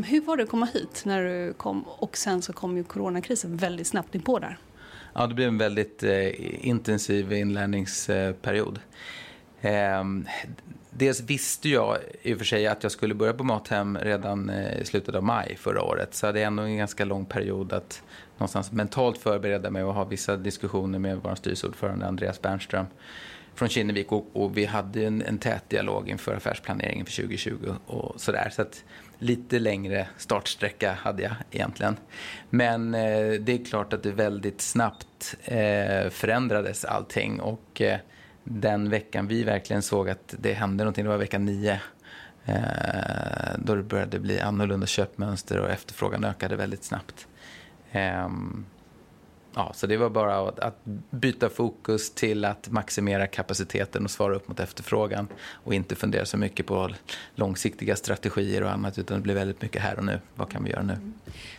[0.05, 3.57] Hur var det att komma hit när du kom och sen så kom ju coronakrisen
[3.57, 4.59] väldigt snabbt in på där?
[5.19, 8.79] Ja, det blev en väldigt eh, intensiv inlärningsperiod.
[9.61, 10.05] Eh,
[10.91, 14.81] dels visste jag i och för sig att jag skulle börja på Mathem redan eh,
[14.81, 16.15] i slutet av maj förra året.
[16.15, 18.03] Så hade är ändå en ganska lång period att
[18.37, 22.87] någonstans mentalt förbereda mig och ha vissa diskussioner med vår styrelseordförande Andreas Bernström
[23.59, 28.21] från Kinnevik och, och vi hade en, en tät dialog inför affärsplaneringen för 2020 och
[28.21, 28.51] sådär.
[28.53, 28.85] Så att
[29.19, 31.97] lite längre startsträcka hade jag egentligen.
[32.51, 37.99] Men eh, det är klart att det väldigt snabbt eh, förändrades allting och eh,
[38.45, 41.81] den veckan vi verkligen såg att det hände någonting, det var vecka nio.
[42.45, 42.55] Eh,
[43.59, 47.27] då det började bli annorlunda köpmönster och efterfrågan ökade väldigt snabbt.
[47.93, 48.67] Ehm,
[49.59, 54.35] Ja, så det var bara att, att, byta fokus till att maximera kapaciteten och svara
[54.35, 55.29] upp mot efterfrågan
[55.65, 56.91] och inte fundera så mycket på
[57.35, 60.21] långsiktiga strategier och annat utan det blir väldigt mycket här och nu.
[60.35, 60.97] Vad kan vi göra nu?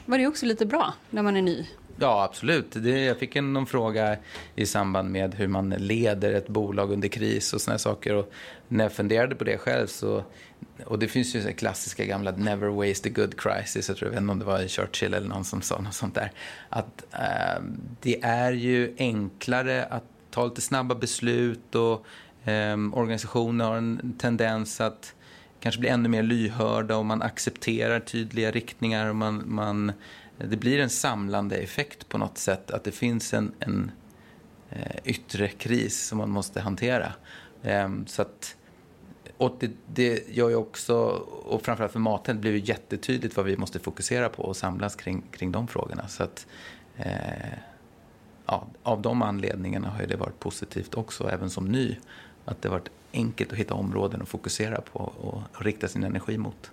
[0.05, 1.65] Var det också lite bra när man är ny?
[1.99, 2.71] Ja, absolut.
[2.71, 4.17] Det, jag fick en, någon fråga
[4.55, 8.15] i samband med hur man leder ett bolag under kris och såna saker.
[8.15, 8.31] Och
[8.67, 10.23] när jag funderade på det själv så,
[10.85, 14.11] och det finns ju så klassiska gamla never waste a good crisis, jag tror jag
[14.11, 16.31] vet inte om det var Churchill eller någon som sa något sånt där.
[16.69, 17.63] Att eh,
[18.01, 22.05] det är ju enklare att ta lite snabba beslut och
[22.49, 25.13] eh, organisationer har en tendens att
[25.59, 29.91] kanske bli ännu mer lyhörda och man accepterar tydliga riktningar och man, man
[30.47, 32.71] det blir en samlande effekt på något sätt.
[32.71, 33.91] Att det finns en, en
[34.69, 37.13] eh, yttre kris som man måste hantera.
[37.63, 38.55] Eh, så att,
[39.39, 40.95] och det, det gör ju också,
[41.45, 45.23] och framförallt för maten, blir det jättetydligt vad vi måste fokusera på och samlas kring,
[45.31, 46.07] kring de frågorna.
[46.07, 46.47] Så att,
[46.97, 47.53] eh,
[48.45, 51.97] ja, av de anledningarna har det varit positivt också, även som ny.
[52.45, 56.37] Att det har varit enkelt att hitta områden att fokusera på och rikta sin energi
[56.37, 56.71] mot.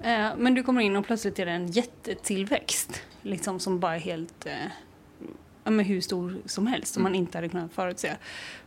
[0.00, 3.02] Eh, men du kommer in och plötsligt är det en jättetillväxt.
[3.22, 4.46] Liksom som bara är helt...
[4.46, 7.20] Eh, men hur stor som helst, som man mm.
[7.20, 8.16] inte hade kunnat förutse.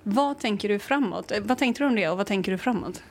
[0.03, 1.31] Vad tänker du framåt?
[1.31, 3.03] Eh, vad tänkte du om det och vad tänker du framåt?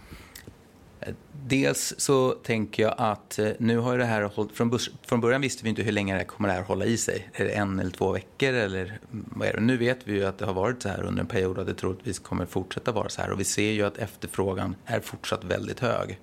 [1.00, 1.14] Eh,
[1.46, 5.64] dels så tänker jag att eh, nu har det här hållit, från, från början visste
[5.64, 7.30] vi inte hur länge det här kommer det här hålla i sig.
[7.32, 9.60] Är det en eller två veckor eller vad är det?
[9.60, 11.74] Nu vet vi ju att det har varit så här under en period och det
[11.74, 13.30] troligtvis kommer fortsätta vara så här.
[13.30, 16.18] Och vi ser ju att efterfrågan är fortsatt väldigt hög.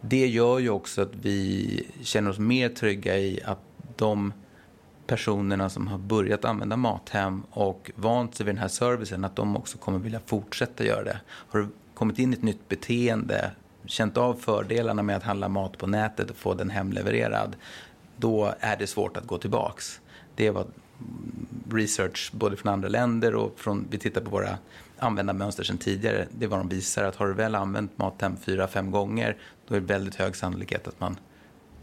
[0.00, 3.60] Det gör ju också att vi känner oss mer trygga i att
[3.96, 4.32] de
[5.06, 9.56] personerna som har börjat använda Mathem och vant sig vid den här servicen, att de
[9.56, 11.20] också kommer vilja fortsätta göra det.
[11.26, 13.50] Har kommit in i ett nytt beteende,
[13.84, 17.56] känt av fördelarna med att handla mat på nätet och få den hemlevererad,
[18.16, 20.00] då är det svårt att gå tillbaks.
[20.34, 20.66] Det var
[21.70, 24.58] research både från andra länder och från, vi tittar på våra
[24.98, 26.26] användarmönster sedan tidigare.
[26.38, 29.36] Det är vad de visar att har du väl använt Mathem fyra, fem gånger
[29.68, 31.16] då är det väldigt hög sannolikhet att man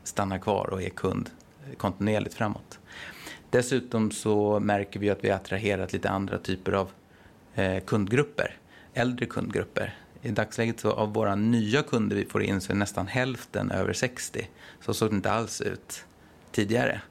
[0.04, 1.30] stannar kvar och är kund
[1.78, 2.80] kontinuerligt framåt.
[3.50, 6.90] Dessutom så märker vi att vi attraherat lite andra typer av
[7.56, 8.58] eh, kundgrupper,
[8.94, 9.94] äldre kundgrupper.
[10.26, 13.94] I dagsläget så av våra nya kunder vi får in så är nästan hälften över
[13.94, 14.50] 60.
[14.82, 16.06] Så såg det inte alls ut
[16.52, 17.02] tidigare.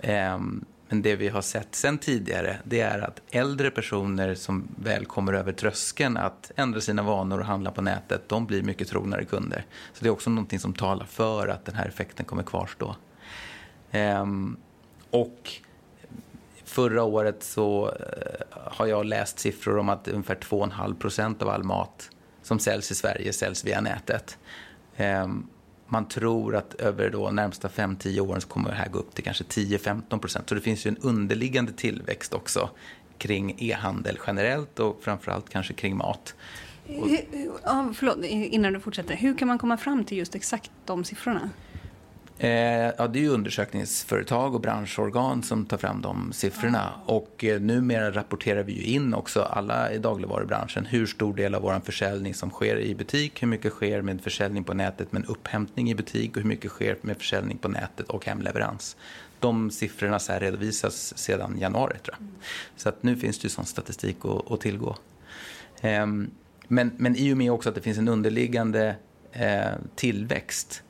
[0.00, 5.06] Ehm, men det vi har sett sen tidigare det är att äldre personer som väl
[5.06, 9.24] kommer över tröskeln att ändra sina vanor och handla på nätet, de blir mycket trognare
[9.24, 9.64] kunder.
[9.92, 12.96] Så det är också någonting som talar för att den här effekten kommer kvarstå.
[13.90, 14.56] Ehm,
[15.10, 15.52] och
[16.64, 21.64] förra året så eh, har jag läst siffror om att ungefär 2,5 procent av all
[21.64, 22.10] mat
[22.48, 24.38] som säljs i Sverige säljs via nätet.
[24.96, 25.46] Ehm,
[25.86, 29.24] man tror att över de närmsta 5-10 åren så kommer det här gå upp till
[29.24, 30.48] kanske 10-15 procent.
[30.48, 32.70] Så det finns ju en underliggande tillväxt också
[33.18, 36.34] kring e-handel generellt och framförallt kanske kring mat.
[37.64, 39.16] Ja, förlåt, innan du fortsätter.
[39.16, 41.50] Hur kan man komma fram till just exakt de siffrorna?
[42.40, 46.92] Eh, ja, det är ju undersökningsföretag och branschorgan som tar fram de siffrorna.
[47.06, 51.62] Och eh, numera rapporterar vi ju in också, alla i dagligvarubranschen, hur stor del av
[51.62, 55.90] vår försäljning som sker i butik, hur mycket sker med försäljning på nätet med upphämtning
[55.90, 58.96] i butik och hur mycket sker med försäljning på nätet och hemleverans.
[59.40, 62.28] De siffrorna så redovisas sedan januari tror jag.
[62.76, 64.96] Så att nu finns det ju sån statistik att, att tillgå.
[65.80, 66.06] Eh,
[66.68, 68.96] men, men i och med också att det finns en underliggande
[69.32, 70.82] eh, tillväxt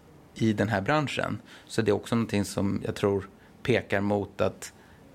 [0.42, 1.40] i den här branschen.
[1.66, 3.28] Så det är också någonting som jag tror
[3.62, 4.72] pekar mot att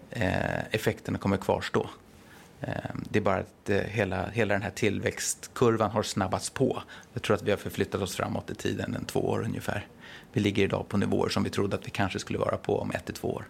[0.10, 1.90] eh, effekterna kommer kvarstå.
[2.62, 2.74] Eh,
[3.10, 6.84] det är bara att eh, hela, hela den här tillväxtkurvan har snabbats på.
[7.14, 9.88] Jag tror att vi har förflyttat oss framåt i tiden, en två år ungefär.
[10.34, 12.92] Vi ligger idag på nivåer som vi trodde att vi kanske skulle vara på om
[12.92, 13.46] ett till två år.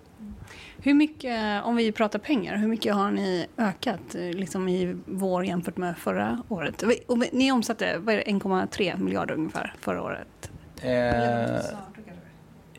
[0.78, 5.46] Hur mycket, om vi pratar pengar, hur mycket har ni ökat eh, liksom i vår
[5.46, 6.84] jämfört med förra året?
[7.32, 10.52] Ni omsatte 1,3 miljarder ungefär förra året.
[10.84, 11.62] Eh,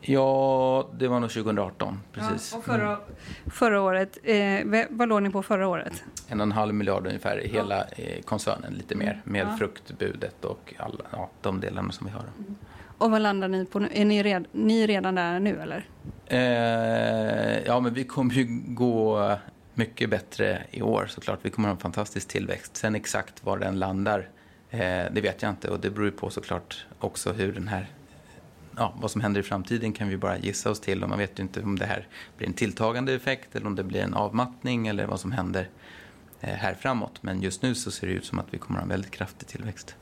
[0.01, 1.99] ja, det var nog 2018.
[2.11, 2.51] Precis.
[2.51, 2.99] Ja, och förra, mm.
[3.45, 6.03] förra året, eh, vad låg ni på förra året?
[6.27, 9.21] En och en halv miljard ungefär i hela eh, koncernen, lite mer.
[9.23, 9.57] Med ja.
[9.57, 12.21] fruktbudet och alla, ja, de delarna som vi har.
[12.21, 12.55] Mm.
[12.97, 13.89] Och vad landar ni på nu?
[13.93, 15.85] Är ni, red, ni redan där nu eller?
[16.27, 19.31] Eh, ja, men vi kommer ju gå
[19.73, 21.39] mycket bättre i år såklart.
[21.41, 22.77] Vi kommer ha en fantastisk tillväxt.
[22.77, 24.29] Sen exakt var den landar
[25.11, 27.89] det vet jag inte och det beror på såklart också hur den här
[28.77, 31.39] Ja, vad som händer i framtiden kan vi bara gissa oss till och man vet
[31.39, 32.07] ju inte om det här
[32.37, 35.69] blir en tilltagande effekt eller om det blir en avmattning eller vad som händer
[36.41, 37.23] eh, här framåt.
[37.23, 39.11] Men just nu så ser det ut som att vi kommer att ha en väldigt
[39.11, 39.95] kraftig tillväxt.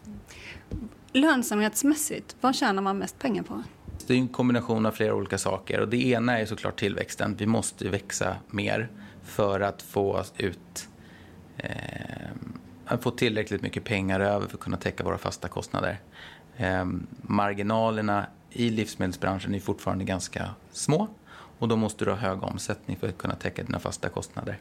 [1.12, 3.64] Lönsamhetsmässigt, vad tjänar man mest pengar på?
[4.08, 7.36] Det är en kombination av flera olika saker och det ena är såklart tillväxten.
[7.38, 8.90] Vi måste växa mer
[9.24, 10.88] för att få ut
[11.58, 11.72] eh,
[13.02, 16.00] få tillräckligt mycket pengar över för att kunna täcka våra fasta kostnader.
[16.58, 16.86] Eh,
[17.22, 21.08] marginalerna i livsmedelsbranschen är fortfarande ganska små
[21.60, 24.58] och då måste du ha hög omsättning för att kunna täcka dina fasta kostnader.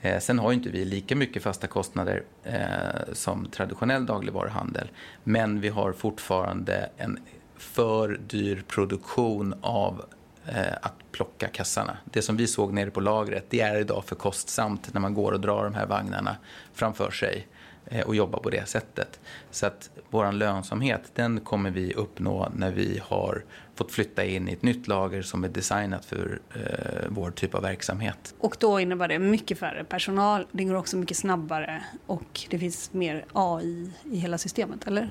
[0.00, 4.90] Eh, sen har inte vi lika mycket fasta kostnader eh, som traditionell dagligvaruhandel
[5.24, 7.18] men vi har fortfarande en
[7.56, 10.04] för dyr produktion av
[10.46, 11.96] Eh, att plocka kassarna.
[12.04, 15.32] Det som vi såg nere på lagret, det är idag för kostsamt när man går
[15.32, 16.36] och drar de här vagnarna
[16.72, 17.46] framför sig
[17.86, 19.20] eh, och jobbar på det sättet.
[19.50, 24.52] Så att vår lönsamhet, den kommer vi uppnå när vi har fått flytta in i
[24.52, 28.34] ett nytt lager som är designat för eh, vår typ av verksamhet.
[28.38, 32.92] Och då innebär det mycket färre personal, det går också mycket snabbare och det finns
[32.92, 35.10] mer AI i hela systemet, eller?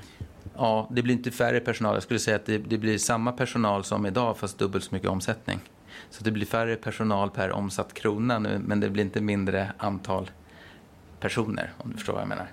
[0.56, 1.94] Ja, det blir inte färre personal.
[1.94, 5.10] Jag skulle säga att det, det, blir samma personal som idag fast dubbelt så mycket
[5.10, 5.60] omsättning.
[6.10, 10.30] Så det blir färre personal per omsatt krona nu, men det blir inte mindre antal
[11.20, 12.46] personer om du förstår vad jag menar.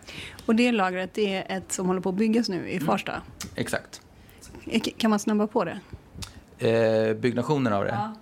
[0.45, 3.11] Och det lagret är ett som håller på att byggas nu i Farsta?
[3.11, 3.23] Mm.
[3.55, 4.01] Exakt.
[4.97, 5.79] Kan man snabba på det?
[6.69, 7.89] Eh, byggnationen av det?
[7.89, 8.15] Ja.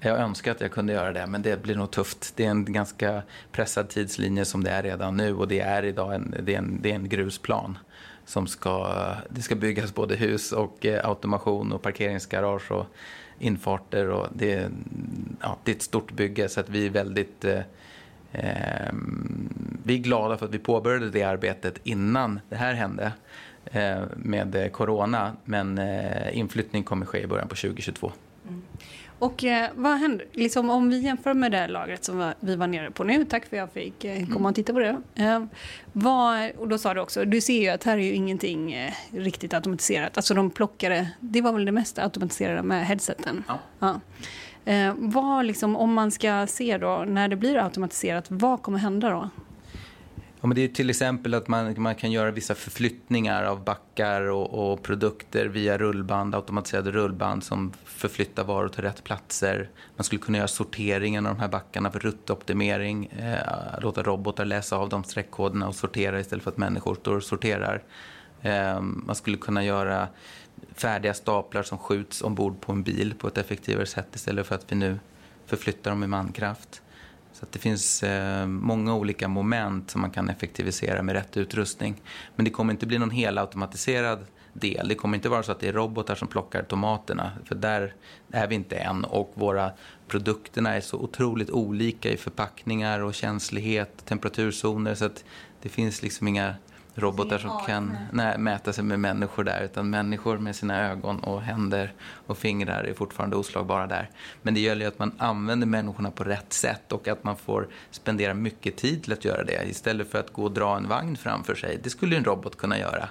[0.00, 2.32] Jag önskar att jag kunde göra det, men det blir nog tufft.
[2.36, 3.22] Det är en ganska
[3.52, 6.78] pressad tidslinje som det är redan nu och det är idag en, det är en,
[6.82, 7.78] det är en grusplan
[8.26, 12.86] som ska, eh, det ska byggas både hus och eh, automation och parkeringsgarage och
[13.38, 14.70] infarter och det,
[15.40, 17.60] ja, det är ett stort bygge så att vi är väldigt eh,
[18.32, 19.48] ehm,
[19.84, 23.12] vi är glada för att vi påbörjade det arbetet innan det här hände
[23.64, 28.12] eh, med corona men eh, inflyttning kommer ske i början på 2022.
[28.48, 28.62] Mm.
[29.18, 32.90] Och eh, vad händer, liksom, om vi jämför med det lagret som vi var nere
[32.90, 35.02] på nu, tack för att jag fick eh, komma och titta på det.
[35.14, 35.44] Eh,
[35.92, 38.92] vad, och då sa du också, du ser ju att här är ju ingenting eh,
[39.10, 40.16] riktigt automatiserat.
[40.16, 43.44] Alltså de plockade, det var väl det mesta automatiserade med headseten.
[43.48, 43.58] Ja.
[43.78, 44.00] ja.
[44.72, 49.10] Eh, vad liksom, om man ska se då, när det blir automatiserat, vad kommer hända
[49.10, 49.30] då?
[50.40, 54.20] Ja, men det är till exempel att man, man kan göra vissa förflyttningar av backar
[54.22, 59.70] och, och, produkter via rullband, automatiserade rullband som förflytta varor till rätt platser.
[59.96, 64.76] Man skulle kunna göra sorteringen av de här backarna för ruttoptimering, eh, låta robotar läsa
[64.76, 67.82] av de streckkoderna och sortera istället för att människor står och sorterar.
[68.42, 70.08] Eh, man skulle kunna göra
[70.74, 74.72] färdiga staplar som skjuts ombord på en bil på ett effektivare sätt istället för att
[74.72, 74.98] vi nu
[75.46, 76.82] förflyttar dem med mankraft.
[77.32, 82.02] Så det finns eh, många olika moment som man kan effektivisera med rätt utrustning.
[82.36, 84.26] Men det kommer inte bli någon helautomatiserad
[84.58, 84.88] del.
[84.88, 87.94] Det kommer inte vara så att det är robotar som plockar tomaterna, för där
[88.30, 89.04] är vi inte än.
[89.04, 89.70] Och våra
[90.08, 95.24] produkterna är så otroligt olika i förpackningar och känslighet, temperaturzoner, så att
[95.62, 96.54] det finns liksom inga
[96.96, 101.42] robotar som kan nej, mäta sig med människor där utan människor med sina ögon och
[101.42, 101.92] händer
[102.26, 104.10] och fingrar är fortfarande oslagbara där.
[104.42, 107.68] Men det gäller ju att man använder människorna på rätt sätt och att man får
[107.90, 111.16] spendera mycket tid till att göra det istället för att gå och dra en vagn
[111.16, 111.80] framför sig.
[111.82, 113.08] Det skulle en robot kunna göra.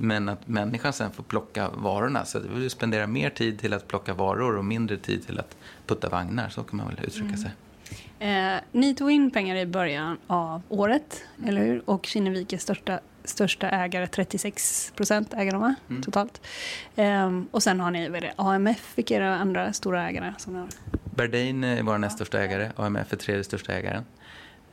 [0.00, 3.88] Men att människan sen får plocka varorna så det vill spendera mer tid till att
[3.88, 5.56] plocka varor och mindre tid till att
[5.86, 6.48] putta vagnar.
[6.48, 7.36] Så kan man väl uttrycka mm.
[7.36, 7.50] sig.
[8.18, 11.82] Eh, ni tog in pengar i början av året, eller hur?
[11.90, 16.02] Och Kinnevik är största största ägare, 36 procent äger de mm.
[16.02, 16.40] totalt.
[16.96, 20.34] Ehm, och sen har ni vad det, AMF, vilka är era andra stora ägare?
[20.38, 20.68] Som har...
[21.04, 24.04] Bardin är vår näst största ägare, AMF är tredje största ägaren.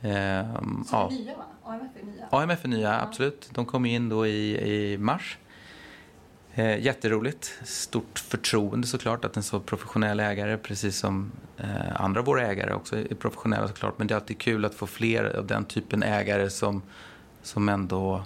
[0.02, 1.08] Ehm, Så ja.
[1.10, 1.44] nya va?
[1.64, 2.26] AMF är nya?
[2.30, 3.48] AMF är nya, absolut.
[3.52, 5.38] De kom in då i, i mars.
[6.56, 7.58] Eh, jätteroligt.
[7.64, 12.74] Stort förtroende såklart att en så professionell ägare, precis som eh, andra av våra ägare
[12.74, 13.98] också är professionella såklart.
[13.98, 16.82] Men det är alltid kul att få fler av den typen ägare som,
[17.42, 18.24] som ändå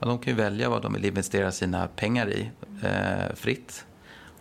[0.00, 2.50] Ja, de kan ju välja vad de vill investera sina pengar i
[2.82, 3.84] eh, fritt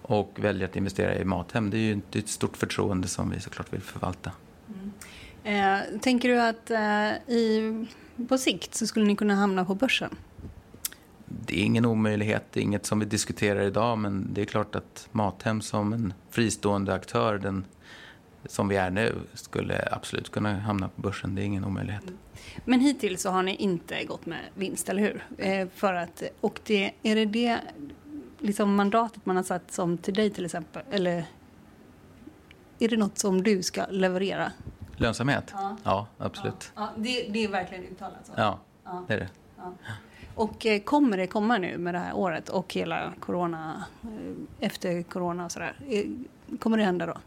[0.02, 1.70] och välja att investera i Mathem.
[1.70, 4.32] Det är ju ett stort förtroende som vi såklart vill förvalta.
[4.68, 4.92] Mm.
[5.44, 7.86] Eh, tänker du att eh, i,
[8.28, 10.16] på sikt så skulle ni kunna hamna på börsen?
[11.26, 14.76] Det är ingen omöjlighet, det är inget som vi diskuterar idag men det är klart
[14.76, 17.66] att Mathem som en fristående aktör, den,
[18.46, 21.36] som vi är nu, skulle absolut kunna hamna på börsen.
[21.36, 22.04] Det är ingen omöjlighet.
[22.04, 22.18] Mm.
[22.66, 25.26] Men hittills så har ni inte gått med vinst, eller hur?
[25.38, 27.60] Eh, för att, och det, är det det
[28.40, 30.82] liksom mandatet man har satt som till dig till exempel?
[30.92, 31.26] Eller
[32.80, 34.52] är det något som du ska leverera?
[34.98, 35.54] Lönsamhet?
[35.54, 36.72] Ja, ja absolut.
[36.76, 38.34] Ja, ja det, det, är verkligen uttalat så?
[38.36, 38.60] Ja,
[39.08, 39.30] det är det.
[40.36, 44.10] Och eh, kommer det komma nu med det här året och hela corona, eh,
[44.68, 45.76] efter corona och sådär?
[46.60, 47.18] Kommer det hända då?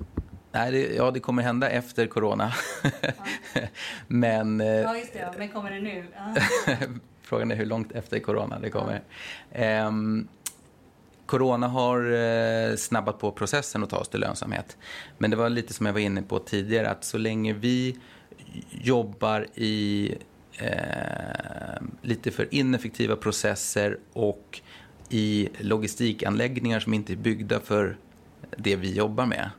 [0.53, 2.53] Nej, det, ja, det kommer hända efter corona.
[3.55, 3.61] Ja.
[4.07, 4.61] men...
[4.61, 5.35] Eh, ja, just det.
[5.39, 6.05] Men kommer det nu?
[7.23, 9.03] Frågan är hur långt efter corona det kommer.
[9.53, 9.87] Ja.
[9.87, 10.29] Um,
[11.27, 14.77] corona har eh, snabbat på processen och ta oss till lönsamhet.
[15.19, 17.99] Men det var lite som jag var inne på tidigare, att så länge vi
[18.71, 20.15] jobbar i
[20.59, 24.61] eh, lite för ineffektiva processer och
[25.09, 27.97] i logistikanläggningar som inte är byggda för
[28.57, 29.51] det vi jobbar med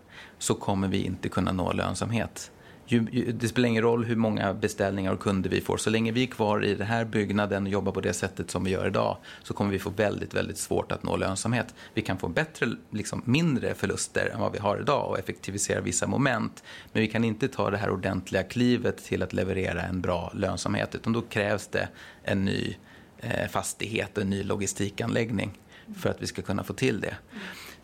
[0.43, 2.51] så kommer vi inte kunna nå lönsamhet.
[3.33, 5.77] Det spelar ingen roll hur många beställningar och kunder vi får.
[5.77, 8.63] Så länge vi är kvar i den här byggnaden och jobbar på det sättet som
[8.63, 11.75] vi gör idag så kommer vi få väldigt, väldigt svårt att nå lönsamhet.
[11.93, 16.07] Vi kan få bättre, liksom mindre förluster än vad vi har idag och effektivisera vissa
[16.07, 16.63] moment.
[16.93, 20.95] Men vi kan inte ta det här ordentliga klivet till att leverera en bra lönsamhet
[20.95, 21.87] utan då krävs det
[22.23, 22.75] en ny
[23.17, 25.59] eh, fastighet och en ny logistikanläggning
[25.97, 27.15] för att vi ska kunna få till det.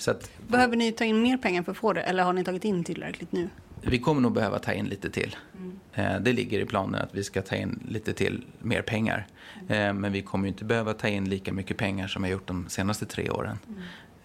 [0.07, 2.65] Att, Behöver ni ta in mer pengar för att få det eller har ni tagit
[2.65, 3.49] in tillräckligt nu?
[3.81, 5.35] vi kommer nog behöva ta in lite till.
[5.57, 5.79] Mm.
[6.23, 9.27] Det ligger i planen att vi ska ta in lite till mer pengar.
[9.69, 9.97] Mm.
[9.97, 12.69] Men vi kommer inte behöva ta in lika mycket pengar som vi har gjort de
[12.69, 13.57] senaste tre åren.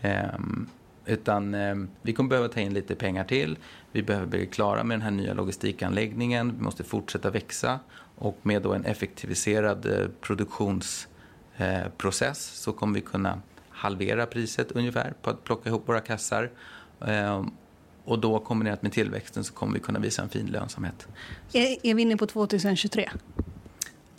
[0.02, 0.66] Mm.
[1.06, 1.56] Utan
[2.02, 3.58] vi kommer behöva ta in lite pengar till.
[3.92, 6.54] Vi behöver bli klara med den här nya logistikanläggningen.
[6.56, 7.80] Vi måste fortsätta växa.
[8.16, 13.40] Och med då en effektiviserad produktionsprocess så kommer vi kunna
[13.74, 16.50] halvera priset ungefär på att plocka ihop våra kassar.
[18.04, 21.08] Och då kombinerat med tillväxten så kommer vi kunna visa en fin lönsamhet.
[21.52, 23.10] Är, är vi inne på 2023?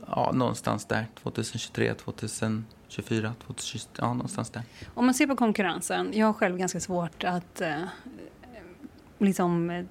[0.07, 1.05] Ja, någonstans där.
[1.23, 4.63] 2023, 2024, 2023, ja, någonstans där.
[4.93, 6.11] Om man ser på konkurrensen.
[6.13, 7.61] Jag har själv ganska svårt att...
[7.61, 7.81] Eh,
[9.17, 9.85] liksom,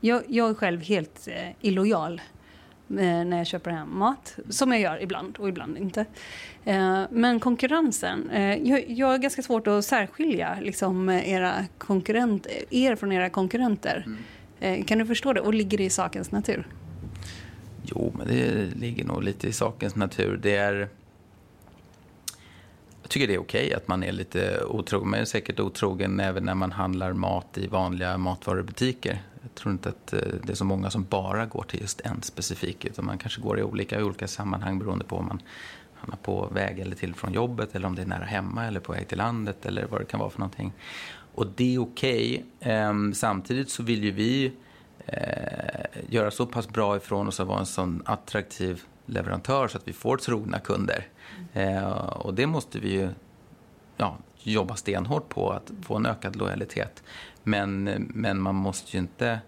[0.00, 2.35] jag, jag är själv helt eh, illojal Eh,
[2.86, 4.38] när jag köper hem mat.
[4.48, 6.06] Som jag gör ibland och ibland inte.
[6.64, 8.30] Eh, men konkurrensen.
[8.30, 11.66] Eh, jag har ganska svårt att särskilja liksom, era
[12.70, 14.06] er från era konkurrenter.
[14.60, 14.84] Mm.
[14.84, 15.40] Kan du förstå det?
[15.40, 16.66] Och ligger det i sakens natur?
[17.82, 20.40] Jo, men det ligger nog lite i sakens natur.
[20.42, 20.88] Det är...
[23.02, 25.10] Jag tycker det är okej att man är lite otrogen.
[25.10, 29.22] Man är säkert otrogen även när man handlar mat i vanliga matvarubutiker.
[29.56, 32.22] Jag tror inte att eh, det är så många som bara går till just en
[32.22, 35.42] specifik utan man kanske går i olika, i olika sammanhang beroende på om man
[35.94, 38.92] hamnar på väg eller till från jobbet eller om det är nära hemma eller på
[38.92, 40.72] väg till landet eller vad det kan vara för någonting.
[41.34, 42.44] Och det är okej.
[42.60, 43.12] Okay.
[43.14, 44.52] Samtidigt så vill ju vi
[45.06, 49.88] eh, göra så pass bra ifrån oss att vara en sån attraktiv leverantör så att
[49.88, 51.06] vi får trogna kunder.
[51.52, 53.08] Eh, och det måste vi ju
[53.96, 57.02] ja, jobba stenhårt på att få en ökad lojalitet.
[57.48, 57.84] Men,
[58.14, 59.40] men man måste ju inte...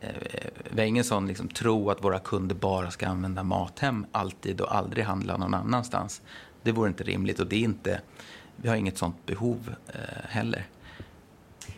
[0.00, 0.10] Eh,
[0.70, 4.74] vi har ingen sån liksom, tro att våra kunder bara ska använda Mathem alltid och
[4.74, 6.22] aldrig handla någon annanstans.
[6.62, 8.00] Det vore inte rimligt och det är inte,
[8.56, 10.66] vi har inget sånt behov eh, heller.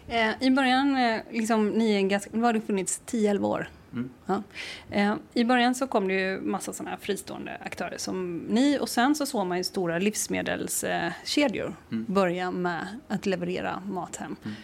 [0.09, 3.68] Eh, I början, eh, liksom, ni är ganska, nu har det funnits 10-11 år.
[3.93, 4.11] Mm.
[4.26, 4.43] Ja.
[4.90, 8.88] Eh, I början så kom det ju massa sådana här fristående aktörer som ni och
[8.88, 12.05] sen så såg man ju stora livsmedelskedjor mm.
[12.09, 14.36] börja med att leverera mat hem.
[14.45, 14.57] Mm.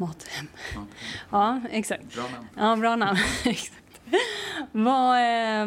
[0.00, 0.48] Mathem.
[0.74, 0.88] Mathem.
[1.30, 2.14] Ja, exakt.
[2.14, 2.48] Bra namn.
[2.56, 3.18] Ja, bra namn.
[4.72, 5.66] Vad, eh,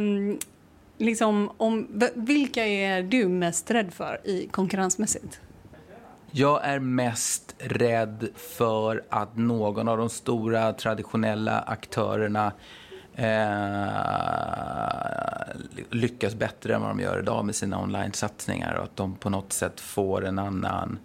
[0.98, 5.40] liksom, om, vilka är du mest rädd för i konkurrensmässigt?
[6.32, 12.52] Jag är mest rädd för att någon av de stora traditionella aktörerna
[13.16, 13.88] eh,
[15.90, 19.54] lyckas bättre än vad de gör idag med sina online-satsningar och att de på något
[19.54, 21.00] sätt får en annan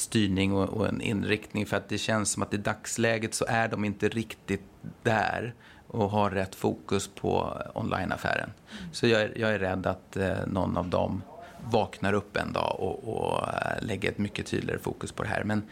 [0.00, 3.68] styrning och, och, en inriktning för att det känns som att i dagsläget så är
[3.68, 4.64] de inte riktigt
[5.02, 5.54] där
[5.86, 8.50] och har rätt fokus på onlineaffären.
[8.70, 8.92] Mm.
[8.92, 11.22] Så jag är, jag är rädd att eh, någon av dem
[11.70, 15.44] vaknar upp en dag och, och äh, lägger ett mycket tydligare fokus på det här.
[15.44, 15.62] Men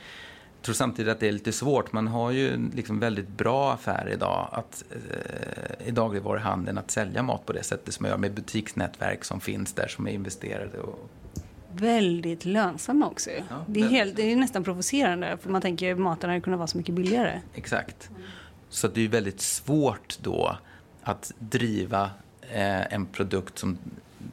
[0.57, 1.93] jag tror samtidigt att det är lite svårt.
[1.93, 7.47] Man har ju liksom väldigt bra affärer idag att, eh, i dagligvaruhandeln att sälja mat
[7.47, 10.79] på det sättet som man gör med butiksnätverk som finns där som är investerade.
[10.79, 11.11] Och...
[11.81, 13.31] Väldigt lönsamma också.
[13.31, 16.59] Ja, det, är helt, det är nästan provocerande för man tänker att maten hade kunnat
[16.59, 17.41] vara så mycket billigare.
[17.55, 18.11] Exakt.
[18.69, 20.57] Så det är väldigt svårt då
[21.03, 22.11] att driva
[22.41, 23.79] eh, en produkt som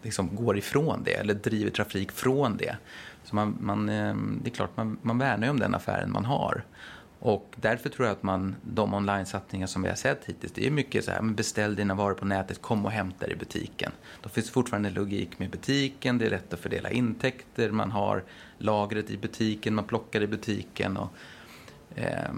[0.04, 2.76] liksom går ifrån det eller driver trafik från det.
[3.24, 6.26] Så man, man, eh, det är klart, man, man värnar ju om den affären man
[6.26, 6.64] har.
[7.26, 10.72] Och därför tror jag att man, de online-satsningar som vi har sett hittills, det är
[10.72, 13.92] mycket så här, beställ dina varor på nätet, kom och hämta i butiken.
[14.22, 18.24] Då finns fortfarande logik med butiken, det är lätt att fördela intäkter, man har
[18.58, 20.98] lagret i butiken, man plockar i butiken.
[20.98, 21.10] Och,
[21.96, 22.34] eh,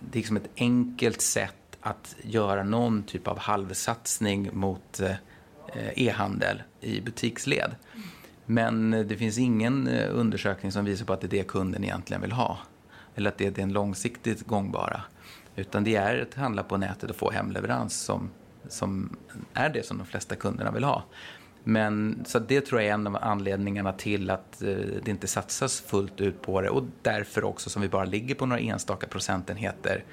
[0.00, 5.16] det är liksom ett enkelt sätt att göra någon typ av halvsatsning mot eh,
[5.96, 7.74] e-handel i butiksled.
[8.46, 12.22] Men det finns ingen eh, undersökning som visar på att det är det kunden egentligen
[12.22, 12.58] vill ha.
[13.14, 15.02] Eller att det är den långsiktigt gångbara.
[15.56, 18.30] Utan det är att handla på nätet och få hemleverans som,
[18.68, 19.16] som
[19.54, 21.04] är det som de flesta kunderna vill ha.
[21.64, 24.68] Men så det tror jag är en av anledningarna till att eh,
[25.04, 28.46] det inte satsas fullt ut på det och därför också som vi bara ligger på
[28.46, 30.04] några enstaka procentenheter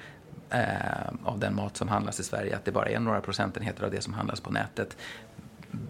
[0.50, 3.90] eh, av den mat som handlas i Sverige, att det bara är några procentenheter av
[3.90, 4.96] det som handlas på nätet.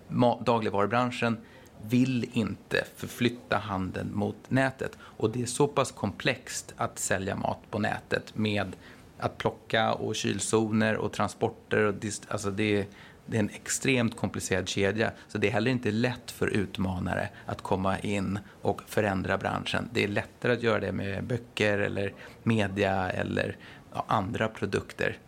[0.09, 1.37] Ma dagligvarubranschen
[1.83, 7.59] vill inte förflytta handeln mot nätet och det är så pass komplext att sälja mat
[7.71, 8.77] på nätet med
[9.19, 11.85] att plocka och kylzoner och transporter.
[11.85, 11.95] Och
[12.29, 12.87] alltså det,
[13.27, 15.13] det är en extremt komplicerad kedja.
[15.29, 19.89] Så det är heller inte lätt för utmanare att komma in och förändra branschen.
[19.93, 23.57] Det är lättare att göra det med böcker eller media eller
[23.95, 25.19] ja, andra produkter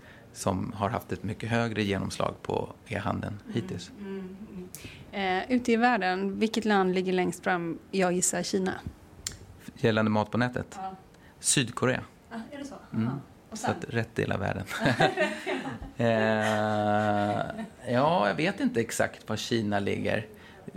[0.41, 3.91] som har haft ett mycket högre genomslag på e-handeln hittills.
[4.01, 4.69] Mm, mm,
[5.13, 5.49] mm.
[5.49, 7.79] Eh, ute i världen, vilket land ligger längst fram?
[7.91, 8.75] Jag gissar Kina.
[9.77, 10.67] Gällande mat på nätet?
[10.83, 10.97] Ja.
[11.41, 12.01] Sydkorea.
[12.31, 12.75] Ah, är det så?
[12.95, 13.11] Mm.
[13.53, 14.65] Så att rätt del av världen.
[15.97, 20.27] eh, ja, jag vet inte exakt var Kina ligger.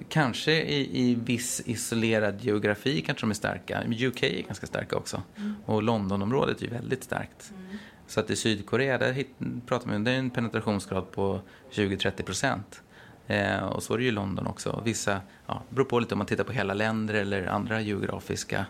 [0.09, 3.83] Kanske i, i viss isolerad geografi kanske de är starka.
[4.07, 5.21] UK är ganska starka också.
[5.37, 5.55] Mm.
[5.65, 7.51] Och Londonområdet är väldigt starkt.
[7.51, 7.77] Mm.
[8.07, 9.23] Så att i Sydkorea, där
[9.65, 11.41] pratar man, det är en penetrationsgrad på
[11.71, 12.81] 20-30 procent.
[13.27, 14.81] Eh, och så är det ju i London också.
[14.85, 18.65] Vissa, ja, beror på lite om man tittar på hela länder eller andra geografiska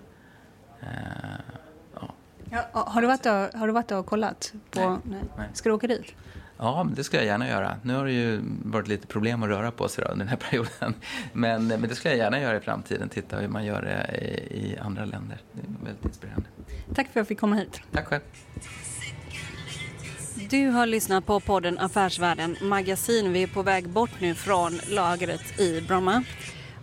[0.82, 0.88] eh,
[2.52, 4.54] Ja, har, du varit och, har du varit och kollat?
[4.72, 5.00] På, nej.
[5.04, 5.22] nej.
[5.38, 5.50] nej.
[5.54, 6.16] Ska du åka dit?
[6.58, 7.76] Ja, det ska jag gärna göra.
[7.82, 10.94] Nu har det ju varit lite problem att röra på sig under den här perioden.
[11.34, 14.74] Men, men det ska jag gärna göra i framtiden, titta hur man gör det i,
[14.74, 15.38] i andra länder.
[15.52, 16.48] Det är väldigt inspirerande.
[16.96, 17.82] Tack för att jag fick komma hit.
[17.92, 18.22] Tack själv.
[20.50, 23.34] Du har lyssnat på podden Affärsvärlden Magasin.
[23.34, 26.24] Vi är på väg bort nu från lagret i Bromma.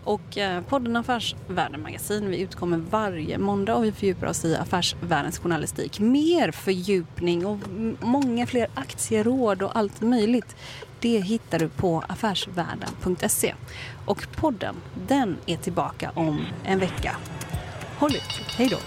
[0.05, 5.39] Och eh, podden Affärsvärlden Magasin, vi utkommer varje måndag och vi fördjupar oss i affärsvärldens
[5.39, 6.01] journalistik.
[6.01, 7.59] Mer fördjupning och
[8.01, 10.57] många fler aktieråd och allt möjligt.
[11.01, 13.55] Det hittar du på affärsvärlden.se.
[14.05, 14.77] Och podden,
[15.09, 17.17] den är tillbaka om en vecka.
[17.99, 18.79] Håll ut, hej då!